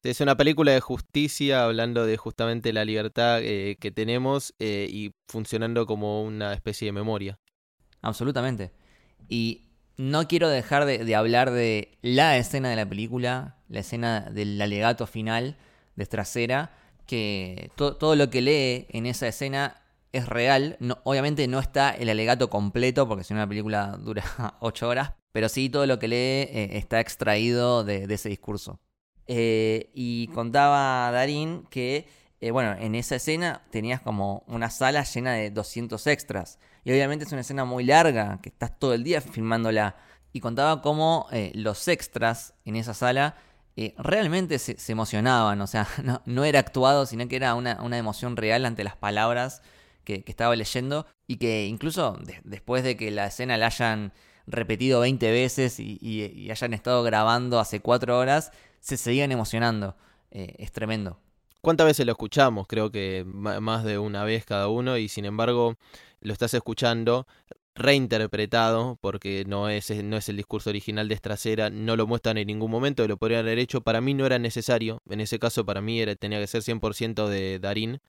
[0.03, 5.13] Es una película de justicia hablando de justamente la libertad eh, que tenemos eh, y
[5.29, 7.39] funcionando como una especie de memoria.
[8.01, 8.73] Absolutamente.
[9.29, 9.67] Y
[9.99, 14.59] no quiero dejar de, de hablar de la escena de la película, la escena del
[14.63, 15.59] alegato final
[15.97, 16.80] de Trasera
[17.11, 19.83] que todo lo que lee en esa escena
[20.13, 20.77] es real.
[20.79, 24.23] No, obviamente no está el alegato completo, porque si no la película dura
[24.61, 28.79] 8 horas, pero sí todo lo que lee eh, está extraído de, ese discurso.
[29.27, 32.07] Eh, y contaba Darín que,
[32.41, 36.61] eh, bueno, en esa escena tenías como una sala llena de 200 extras.
[36.85, 39.97] Y obviamente es una escena muy larga, que estás todo el día filmándola.
[40.33, 43.35] Y contaba cómo los extras en esa sala
[43.83, 45.89] eh, realmente se, emocionaban, o sea,
[46.27, 49.63] no, era actuado, sino que era una, emoción real ante las palabras
[50.05, 54.13] que, estaba leyendo y que incluso después de que la escena la hayan
[54.47, 59.97] repetido 20 veces y, hayan estado grabando hace 4 horas, se seguían emocionando.
[60.31, 61.19] Eh, es tremendo.
[61.63, 62.67] ¿Cuántas veces lo escuchamos?
[62.67, 65.77] Creo que más de una vez cada uno y sin embargo
[66.21, 67.27] lo estás escuchando
[67.81, 72.47] reinterpretado, porque no es, no es el discurso original de Estracera, no lo muestran en
[72.47, 75.81] ningún momento, lo podrían haber hecho, para mí no era necesario, en ese caso para
[75.81, 78.01] mí era, tenía que ser 100% de Darín,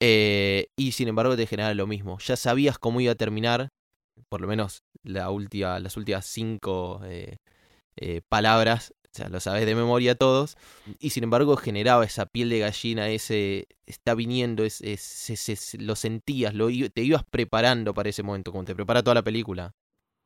[0.00, 3.68] eh, y sin embargo te genera lo mismo, ya sabías cómo iba a terminar,
[4.28, 7.36] por lo menos la última, las últimas cinco eh,
[7.96, 10.56] eh, palabras sea, lo sabes de memoria todos,
[10.98, 14.64] y sin embargo generaba esa piel de gallina, ese está viniendo,
[15.78, 19.74] lo sentías, lo, te ibas preparando para ese momento, como te prepara toda la película.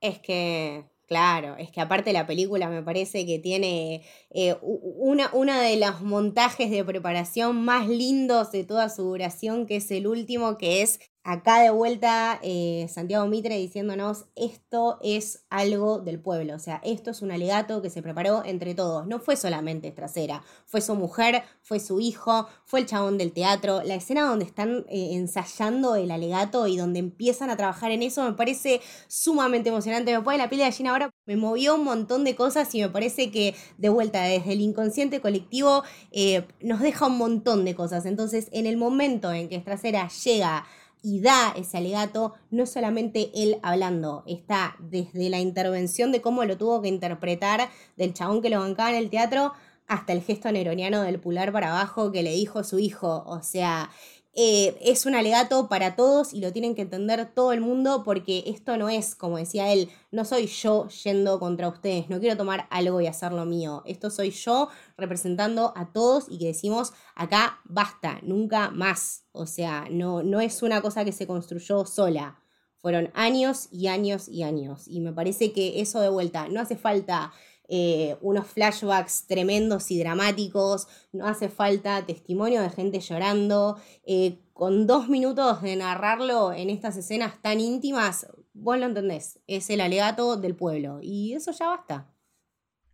[0.00, 5.62] Es que, claro, es que aparte la película me parece que tiene eh, una, una
[5.62, 10.58] de los montajes de preparación más lindos de toda su duración, que es el último,
[10.58, 16.58] que es acá de vuelta eh, Santiago Mitre diciéndonos esto es algo del pueblo, o
[16.58, 20.80] sea, esto es un alegato que se preparó entre todos, no fue solamente trasera, fue
[20.80, 25.10] su mujer, fue su hijo, fue el chabón del teatro, la escena donde están eh,
[25.12, 30.22] ensayando el alegato y donde empiezan a trabajar en eso me parece sumamente emocionante, me
[30.24, 33.30] pone la piel de gallina ahora, me movió un montón de cosas y me parece
[33.30, 38.48] que de vuelta desde el inconsciente colectivo eh, nos deja un montón de cosas, entonces
[38.50, 40.64] en el momento en que trasera llega
[41.02, 46.56] y da ese alegato, no solamente él hablando, está desde la intervención de cómo lo
[46.56, 49.52] tuvo que interpretar del chabón que lo bancaba en el teatro
[49.88, 53.24] hasta el gesto neroniano del pular para abajo que le dijo su hijo.
[53.26, 53.90] O sea,
[54.34, 58.44] eh, es un alegato para todos y lo tienen que entender todo el mundo porque
[58.46, 62.66] esto no es, como decía él, no soy yo yendo contra ustedes, no quiero tomar
[62.70, 63.82] algo y hacerlo mío.
[63.84, 69.24] Esto soy yo representando a todos y que decimos acá basta, nunca más.
[69.32, 72.38] O sea, no, no es una cosa que se construyó sola.
[72.78, 74.88] Fueron años y años y años.
[74.88, 77.32] Y me parece que eso de vuelta, no hace falta
[77.68, 83.78] eh, unos flashbacks tremendos y dramáticos, no hace falta testimonio de gente llorando.
[84.04, 89.70] Eh, con dos minutos de narrarlo en estas escenas tan íntimas, vos lo entendés, es
[89.70, 92.12] el alegato del pueblo y eso ya basta.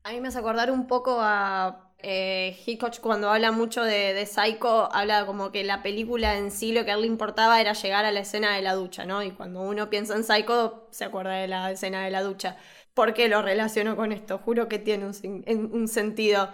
[0.04, 4.24] A mí me hace acordar un poco a eh, Hitchcock cuando habla mucho de, de,
[4.24, 7.72] Psycho, habla como que la película en sí lo que a él le importaba era
[7.72, 9.22] llegar a la escena de la ducha, ¿no?
[9.24, 12.56] Y cuando uno piensa en Psycho, se acuerda de la escena de la ducha.
[12.99, 14.38] ¿Por qué lo relaciono con esto?
[14.38, 16.49] Juro que tiene un, sentido.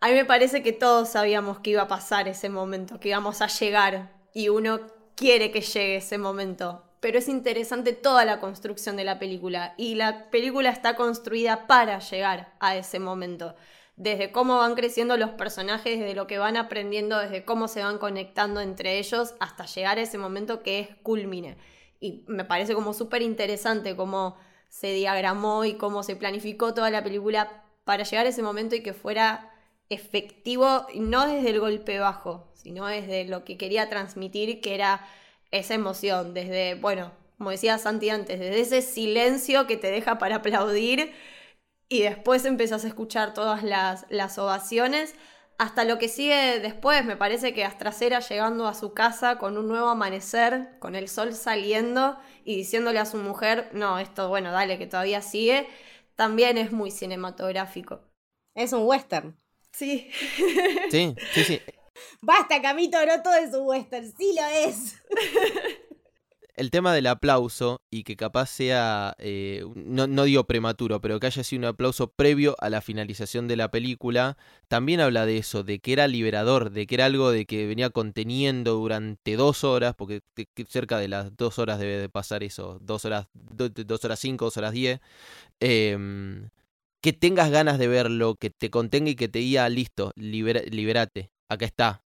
[0.00, 3.42] A mí me parece que todos sabíamos que iba a pasar ese momento, que íbamos
[3.42, 4.80] a llegar y uno
[5.14, 9.94] quiere que llegue ese momento, pero es interesante toda la construcción de la película y
[9.94, 13.54] la película está construida para llegar a ese momento.
[13.96, 17.98] Desde cómo van creciendo los personajes, desde lo que van aprendiendo, desde cómo se van
[17.98, 21.58] conectando entre ellos hasta llegar a ese momento que es culmine.
[22.00, 24.38] Y me parece como súper interesante cómo
[24.70, 28.82] se diagramó y cómo se planificó toda la película para llegar a ese momento y
[28.82, 29.52] que fuera
[29.90, 35.06] efectivo, no desde el golpe bajo, sino desde lo que quería transmitir, que era
[35.50, 40.36] esa emoción, desde, bueno, como decía Santi antes, desde ese silencio que te deja para
[40.36, 41.12] aplaudir
[41.88, 45.16] y después empezás a escuchar todas las, las ovaciones,
[45.58, 49.68] hasta lo que sigue después, me parece que Astracera llegando a su casa con un
[49.68, 54.78] nuevo amanecer, con el sol saliendo y diciéndole a su mujer, no, esto, bueno, dale,
[54.78, 55.68] que todavía sigue,
[56.16, 58.00] también es muy cinematográfico.
[58.54, 59.36] Es un western.
[59.72, 60.10] Sí.
[60.90, 61.60] Sí, sí, sí.
[62.20, 65.02] Basta, Camito, no todo es un western, sí lo es.
[66.60, 71.26] El tema del aplauso y que capaz sea, eh, no, no digo prematuro, pero que
[71.26, 74.36] haya sido un aplauso previo a la finalización de la película,
[74.68, 77.88] también habla de eso, de que era liberador, de que era algo de que venía
[77.88, 80.20] conteniendo durante dos horas, porque
[80.68, 84.58] cerca de las dos horas debe de pasar eso, dos horas, dos horas cinco, dos
[84.58, 85.00] horas diez.
[85.60, 86.50] Em,
[87.02, 91.64] que tengas ganas de verlo, que te contenga y que te diga, listo, liberate, acá
[91.64, 92.04] está.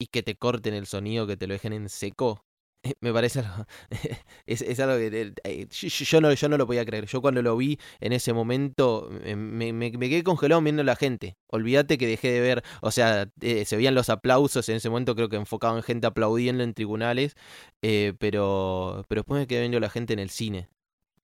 [0.00, 2.44] Y que te corten el sonido, que te lo dejen en seco.
[3.00, 3.66] Me parece algo.
[4.46, 5.32] es, algo que.
[5.44, 7.06] Eh, yo, no, yo no lo podía creer.
[7.06, 11.36] Yo cuando lo vi en ese momento me, me, quedé congelado viendo a la gente.
[11.48, 12.62] Olvídate que dejé de ver.
[12.80, 16.62] O sea, eh, se veían los aplausos en ese momento, creo que enfocaban gente aplaudiendo
[16.62, 17.34] en tribunales.
[17.82, 20.68] Eh, pero, pero después me quedé viendo a la gente en el cine.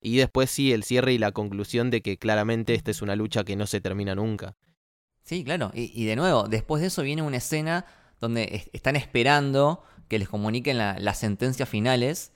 [0.00, 3.44] Y después sí, el cierre y la conclusión de que claramente esta es una lucha
[3.44, 4.56] que no se termina nunca.
[5.22, 5.70] Sí, claro.
[5.74, 7.84] Y, de nuevo, después de eso viene una escena
[8.18, 12.32] donde están esperando que les comuniquen las sentencias finales.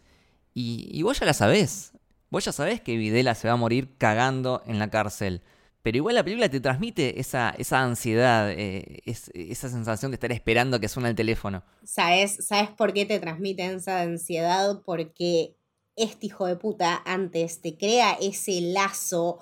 [0.54, 1.92] Y, vos ya la sabés.
[2.30, 5.42] Vos ya sabés que Videla se va a morir cagando en la cárcel.
[5.82, 10.80] Pero igual la película te transmite esa, esa ansiedad, eh, esa sensación de estar esperando
[10.80, 11.62] que suene el teléfono.
[11.82, 14.80] ¿Sabes, ¿Sabes por qué te transmite esa ansiedad?
[14.86, 15.56] Porque
[15.96, 19.40] este hijo de puta antes te crea ese lazo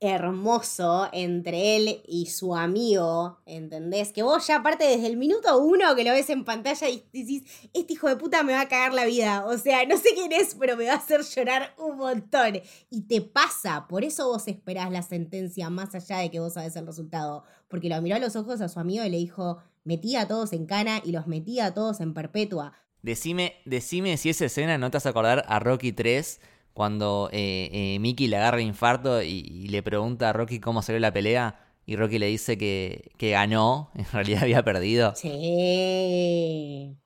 [0.00, 4.12] hermoso entre él y su amigo, ¿entendés?
[4.12, 7.44] Que vos ya aparte desde el minuto uno que lo ves en pantalla y decís,
[7.74, 10.32] este hijo de puta me va a cagar la vida, o sea, no sé quién
[10.32, 12.60] es, pero me va a hacer llorar un montón.
[12.88, 16.74] Y te pasa, por eso vos esperás la sentencia más allá de que vos sabés
[16.76, 20.22] el resultado, porque lo miró a los ojos a su amigo y le dijo, metía
[20.22, 22.72] a todos en cana y los metía a todos en perpetua.
[23.02, 26.40] Decime, decime si esa escena no te vas acordar a Rocky 3
[26.80, 31.12] cuando eh, eh, Mickey le agarra infarto y, le pregunta a Rocky cómo salió la
[31.12, 35.12] pelea y Rocky le dice que, que ganó, en realidad había perdido.
[35.14, 36.96] Sí.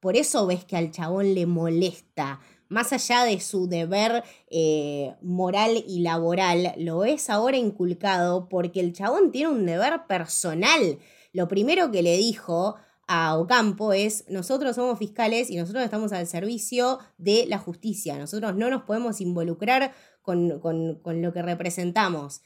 [0.00, 2.40] Por eso ves que al chabón le molesta.
[2.68, 8.92] Más allá de su deber eh, moral y laboral, lo ves ahora inculcado porque el
[8.92, 10.98] chabón tiene un deber personal.
[11.32, 12.76] Lo primero que le dijo
[13.06, 18.56] a Ocampo es, nosotros somos fiscales y nosotros estamos al servicio de la justicia, nosotros
[18.56, 19.92] no nos podemos involucrar
[20.22, 22.42] con, lo que representamos.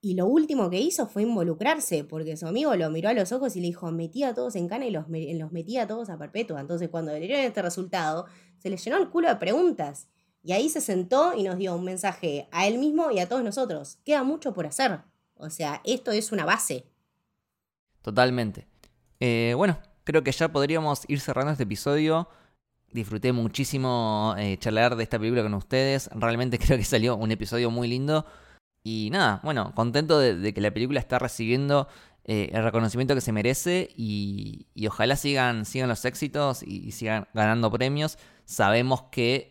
[0.00, 3.56] Y lo último que hizo fue involucrarse, porque su amigo lo miró a los ojos
[3.56, 6.18] y le dijo, metía a todos en cana y los, los metía a todos a
[6.18, 6.60] perpetua.
[6.60, 8.26] Entonces cuando le dieron este resultado,
[8.58, 10.08] se le llenó el culo de preguntas.
[10.42, 13.42] Y ahí se sentó y nos dio un mensaje a él mismo y a todos
[13.42, 13.96] nosotros.
[14.04, 15.00] Queda mucho por hacer.
[15.36, 16.84] O sea, esto es una base.
[18.02, 18.73] Totalmente.
[19.20, 22.28] Eh, bueno, creo que ya podríamos ir cerrando este episodio.
[22.92, 26.08] Disfruté muchísimo eh, charlar de esta película con ustedes.
[26.14, 28.26] Realmente creo que salió un episodio muy lindo.
[28.82, 31.88] Y nada, bueno, contento de, que la película está recibiendo
[32.26, 37.70] eh, el reconocimiento que se merece y, ojalá sigan, sigan los éxitos y, sigan ganando
[37.70, 38.18] premios.
[38.44, 39.50] Sabemos que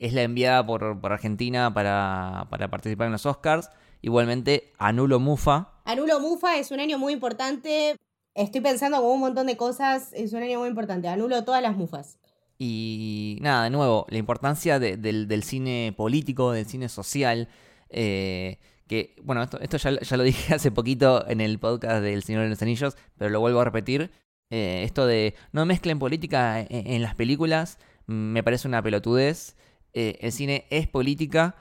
[0.00, 3.70] es la enviada por, Argentina para, para, participar en los Oscars.
[4.02, 5.70] Igualmente, Anulo Mufa.
[5.86, 7.96] Anulo Mufa es un año muy importante
[8.38, 11.76] Estoy pensando como un montón de cosas, es un año muy importante, anulo todas las
[11.76, 12.20] mufas.
[12.56, 17.48] Y nada, de nuevo, la importancia del, cine político, del cine social,
[17.88, 22.44] eh, que, bueno, esto, esto ya, lo dije hace poquito en el podcast del Señor
[22.44, 24.12] de los Anillos, pero lo vuelvo a repetir,
[24.50, 29.56] eh, esto de no mezclen política en, las películas, me parece una pelotudez,
[29.94, 31.56] eh, el cine es política,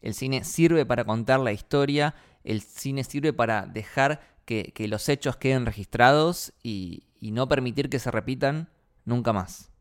[0.00, 5.36] el cine sirve para contar la historia, el cine sirve para dejar que, los hechos
[5.36, 8.70] queden registrados y, no permitir que se repitan
[9.04, 9.72] nunca más.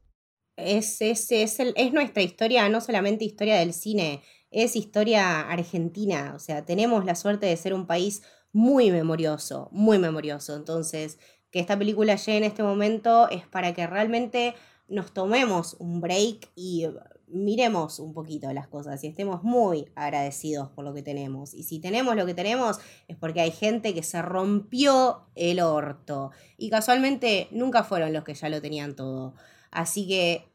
[0.57, 6.33] Es, es, es, es, nuestra historia, no solamente historia del cine, es historia argentina.
[6.35, 10.55] O sea, tenemos la suerte de ser un país muy memorioso, muy memorioso.
[10.55, 11.19] Entonces,
[11.51, 14.55] que esta película llegue en este momento es para que realmente
[14.87, 16.87] nos tomemos un break y
[17.27, 21.53] miremos un poquito las cosas y estemos muy agradecidos por lo que tenemos.
[21.53, 26.31] Y si tenemos lo que tenemos es porque hay gente que se rompió el orto.
[26.57, 29.35] Y casualmente nunca fueron los que ya lo tenían todo.
[29.71, 30.51] Así que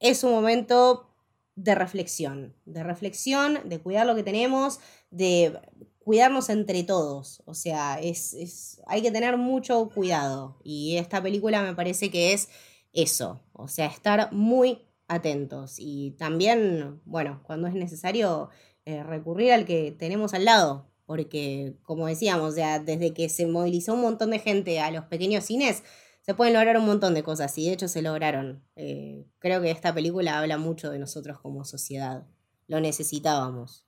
[0.00, 1.08] es un momento
[1.54, 5.60] de reflexión, de reflexión, de cuidar lo que tenemos, de
[5.98, 7.42] cuidarnos entre todos.
[7.46, 10.58] O sea, es, es, hay que tener mucho cuidado.
[10.64, 12.48] Y esta película me parece que es
[12.92, 13.42] eso.
[13.52, 14.82] O sea, estar muy
[15.12, 15.76] atentos.
[15.78, 18.50] Y también, bueno, cuando es necesario,
[18.84, 20.88] eh, recurrir al que tenemos al lado.
[21.06, 25.44] Porque, como decíamos, ya desde que se movilizó un montón de gente a los pequeños
[25.44, 25.82] cines,
[26.22, 28.64] se pueden lograr un montón de cosas y de hecho se lograron.
[28.76, 32.26] Eh, creo que esta película habla mucho de nosotros como sociedad.
[32.68, 33.86] Lo necesitábamos.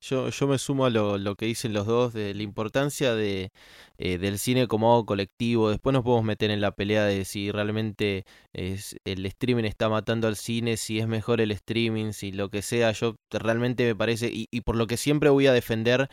[0.00, 3.50] Yo, yo me sumo a lo, lo, que dicen los dos de la importancia de,
[3.98, 5.70] eh, del cine como algo colectivo.
[5.70, 10.28] Después nos podemos meter en la pelea de si realmente es, el streaming está matando
[10.28, 12.92] al cine, si es mejor el streaming, si lo que sea.
[12.92, 16.08] Yo realmente me parece, y, y por lo que siempre voy a defender,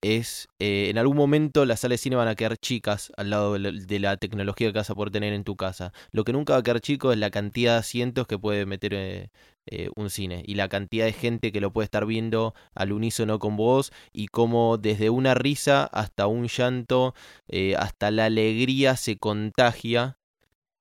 [0.00, 3.54] es eh, en algún momento las salas de cine van a quedar chicas al lado
[3.54, 5.92] de la, tecnología que vas a poder tener en tu casa.
[6.12, 8.94] Lo que nunca va a quedar chico es la cantidad de asientos que puede meter
[8.94, 9.30] eh,
[9.66, 13.38] eh, un cine y la cantidad de gente que lo puede estar viendo al unísono
[13.38, 17.14] con vos y cómo desde una risa hasta un llanto,
[17.76, 20.18] hasta la alegría se contagia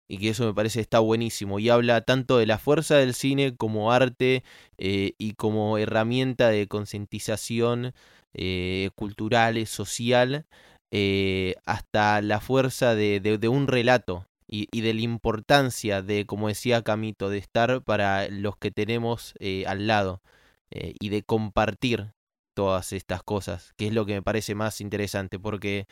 [0.07, 3.55] y que eso me parece está buenísimo y habla tanto de la fuerza del cine
[3.55, 4.43] como arte
[4.77, 7.93] y como herramienta de concientización
[8.39, 10.45] eh, cultural, social,
[10.91, 16.83] eh, hasta la fuerza de, un relato y, y, de la importancia de, como decía
[16.83, 20.21] Camito, de estar para los que tenemos eh, al lado
[20.69, 22.11] y de compartir
[22.53, 25.87] todas estas cosas, que es lo que me parece más interesante, porque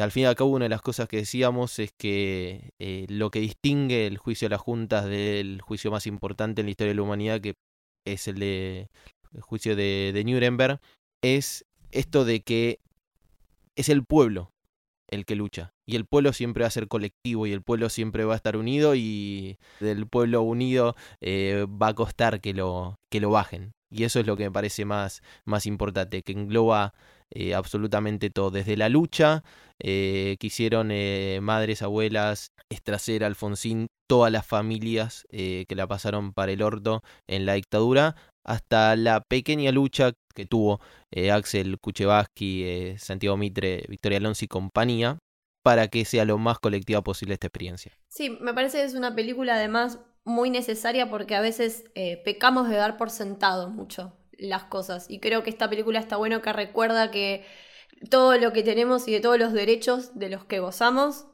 [0.00, 2.70] al fin y al cabo una de las cosas que decíamos es que
[3.08, 6.90] lo que distingue el juicio de las juntas del juicio más importante en la historia
[6.90, 7.54] de la humanidad, que
[8.04, 8.88] es el de
[9.32, 10.80] el juicio de, de Nuremberg,
[11.22, 12.80] es esto de que
[13.76, 14.52] es el pueblo
[15.10, 15.74] el que lucha.
[15.86, 18.56] Y el pueblo siempre va a ser colectivo y el pueblo siempre va a estar
[18.56, 23.72] unido y del pueblo unido eh, va a costar que lo, que lo bajen.
[23.90, 26.94] Y eso es lo que me parece más, más importante, que engloba
[27.30, 29.42] eh, absolutamente todo, desde la lucha
[29.78, 30.92] eh, que hicieron
[31.42, 37.54] madres, abuelas, Estracer, Alfonsín, todas las familias que la pasaron para el orto en la
[37.54, 38.14] dictadura,
[38.44, 44.48] hasta la pequeña lucha que tuvo eh, Axel Kuchevaski, eh, Santiago Mitre, Victoria Alonso y
[44.48, 45.18] compañía,
[45.62, 47.92] para que sea lo más colectiva posible esta experiencia.
[48.08, 52.68] Sí, me parece que es una película además muy necesaria porque a veces eh, pecamos
[52.68, 55.06] de dar por sentado mucho las cosas.
[55.08, 57.44] Y creo que esta película está bueno que recuerda que
[58.08, 61.26] todo lo que tenemos y de todos los derechos de los que gozamos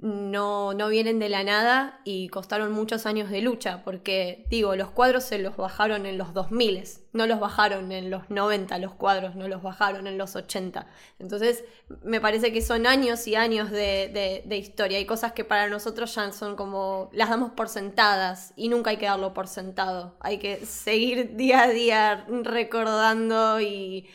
[0.00, 4.90] no, no vienen de la nada y costaron muchos años de lucha, porque digo, los
[4.90, 9.34] cuadros se los bajaron en los 2000, no los bajaron en los 90, los cuadros
[9.34, 10.86] no los bajaron en los 80.
[11.18, 11.64] Entonces,
[12.04, 14.98] me parece que son años y años de, de, historia.
[14.98, 18.98] Hay cosas que para nosotros ya son como, las damos por sentadas y nunca hay
[18.98, 20.16] que darlo por sentado.
[20.20, 24.08] Hay que seguir día a día recordando y,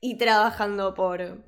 [0.00, 1.44] y trabajando por,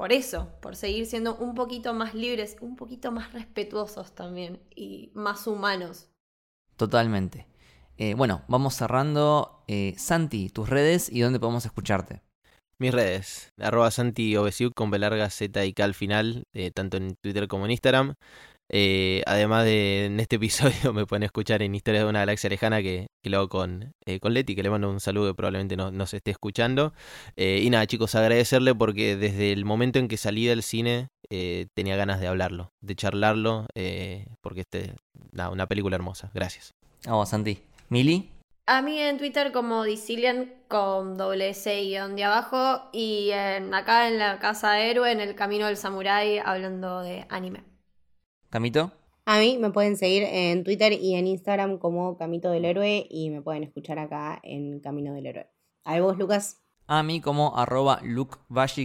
[0.00, 5.10] por eso, por seguir siendo un poquito más libres, un poquito más respetuosos también y
[5.12, 6.08] más humanos.
[6.78, 7.46] Totalmente.
[7.98, 9.62] Eh, bueno, vamos cerrando.
[9.68, 12.22] Eh, Santi, tus redes y dónde podemos escucharte.
[12.78, 14.34] Mis redes, arroba Santi
[14.74, 18.14] con B larga Z y K al final, eh, tanto en Twitter como en Instagram.
[18.72, 22.80] Eh, además de en este episodio me pueden escuchar en Historias de una galaxia lejana
[22.82, 25.76] que, que lo hago con, eh, con Leti, que le mando un saludo que probablemente
[25.76, 26.94] no, nos esté escuchando.
[27.36, 31.08] Eh, y nada chicos, agradecerle porque desde el momento en que salí del cine
[31.74, 33.66] tenía ganas de hablarlo, de charlarlo,
[34.40, 34.94] porque este,
[35.30, 36.28] nada, una película hermosa.
[36.34, 36.74] Gracias.
[37.06, 37.62] Vamos, Santi.
[37.88, 38.30] ¿Mili?
[38.66, 44.18] A mí en Twitter como Dicilian con doble S guion de abajo y acá en
[44.18, 47.62] la Casa Héroe, en el Camino del Samurái, hablando de anime.
[48.50, 48.92] Camito.
[49.26, 53.30] A mí me pueden seguir en Twitter y en Instagram como Camito del Héroe y
[53.30, 55.46] me pueden escuchar acá en Camino del Héroe.
[55.84, 56.60] ¿A vos, Lucas?
[56.88, 58.38] A mí como arroba Luke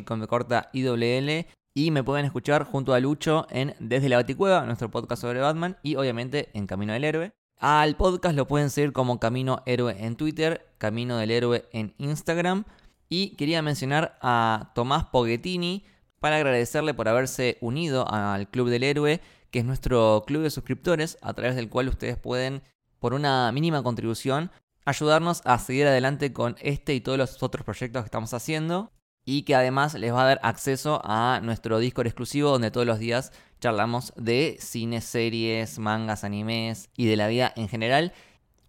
[0.05, 4.65] con me corta IWL y me pueden escuchar junto a Lucho en Desde la Baticueva,
[4.65, 7.31] nuestro podcast sobre Batman y obviamente en Camino del Héroe.
[7.57, 12.65] Al podcast lo pueden seguir como Camino Héroe en Twitter, Camino del Héroe en Instagram
[13.09, 15.83] y quería mencionar a Tomás Poguetini
[16.19, 19.21] para agradecerle por haberse unido al Club del Héroe
[19.51, 22.61] que es nuestro club de suscriptores, a través del cual ustedes pueden,
[22.99, 24.51] por una mínima contribución,
[24.85, 28.91] ayudarnos a seguir adelante con este y todos los otros proyectos que estamos haciendo.
[29.27, 32.99] y que además les va a dar acceso a nuestro Discord exclusivo donde todos los
[32.99, 38.13] días charlamos de cine, series, mangas, animes y de la vida en general.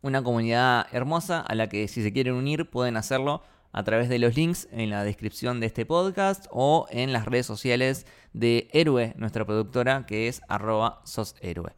[0.01, 3.43] Una comunidad hermosa a la que si se quieren unir pueden hacerlo
[3.77, 7.45] a través de los links en la descripción de este podcast o en las redes
[7.45, 11.77] sociales de Héroe, nuestra productora, que es arroba soshéroe.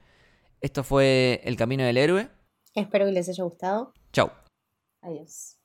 [0.60, 2.28] Esto fue El Camino del Héroe.
[2.72, 3.92] Espero que les haya gustado.
[4.12, 4.30] Chau.
[5.02, 5.57] Adiós.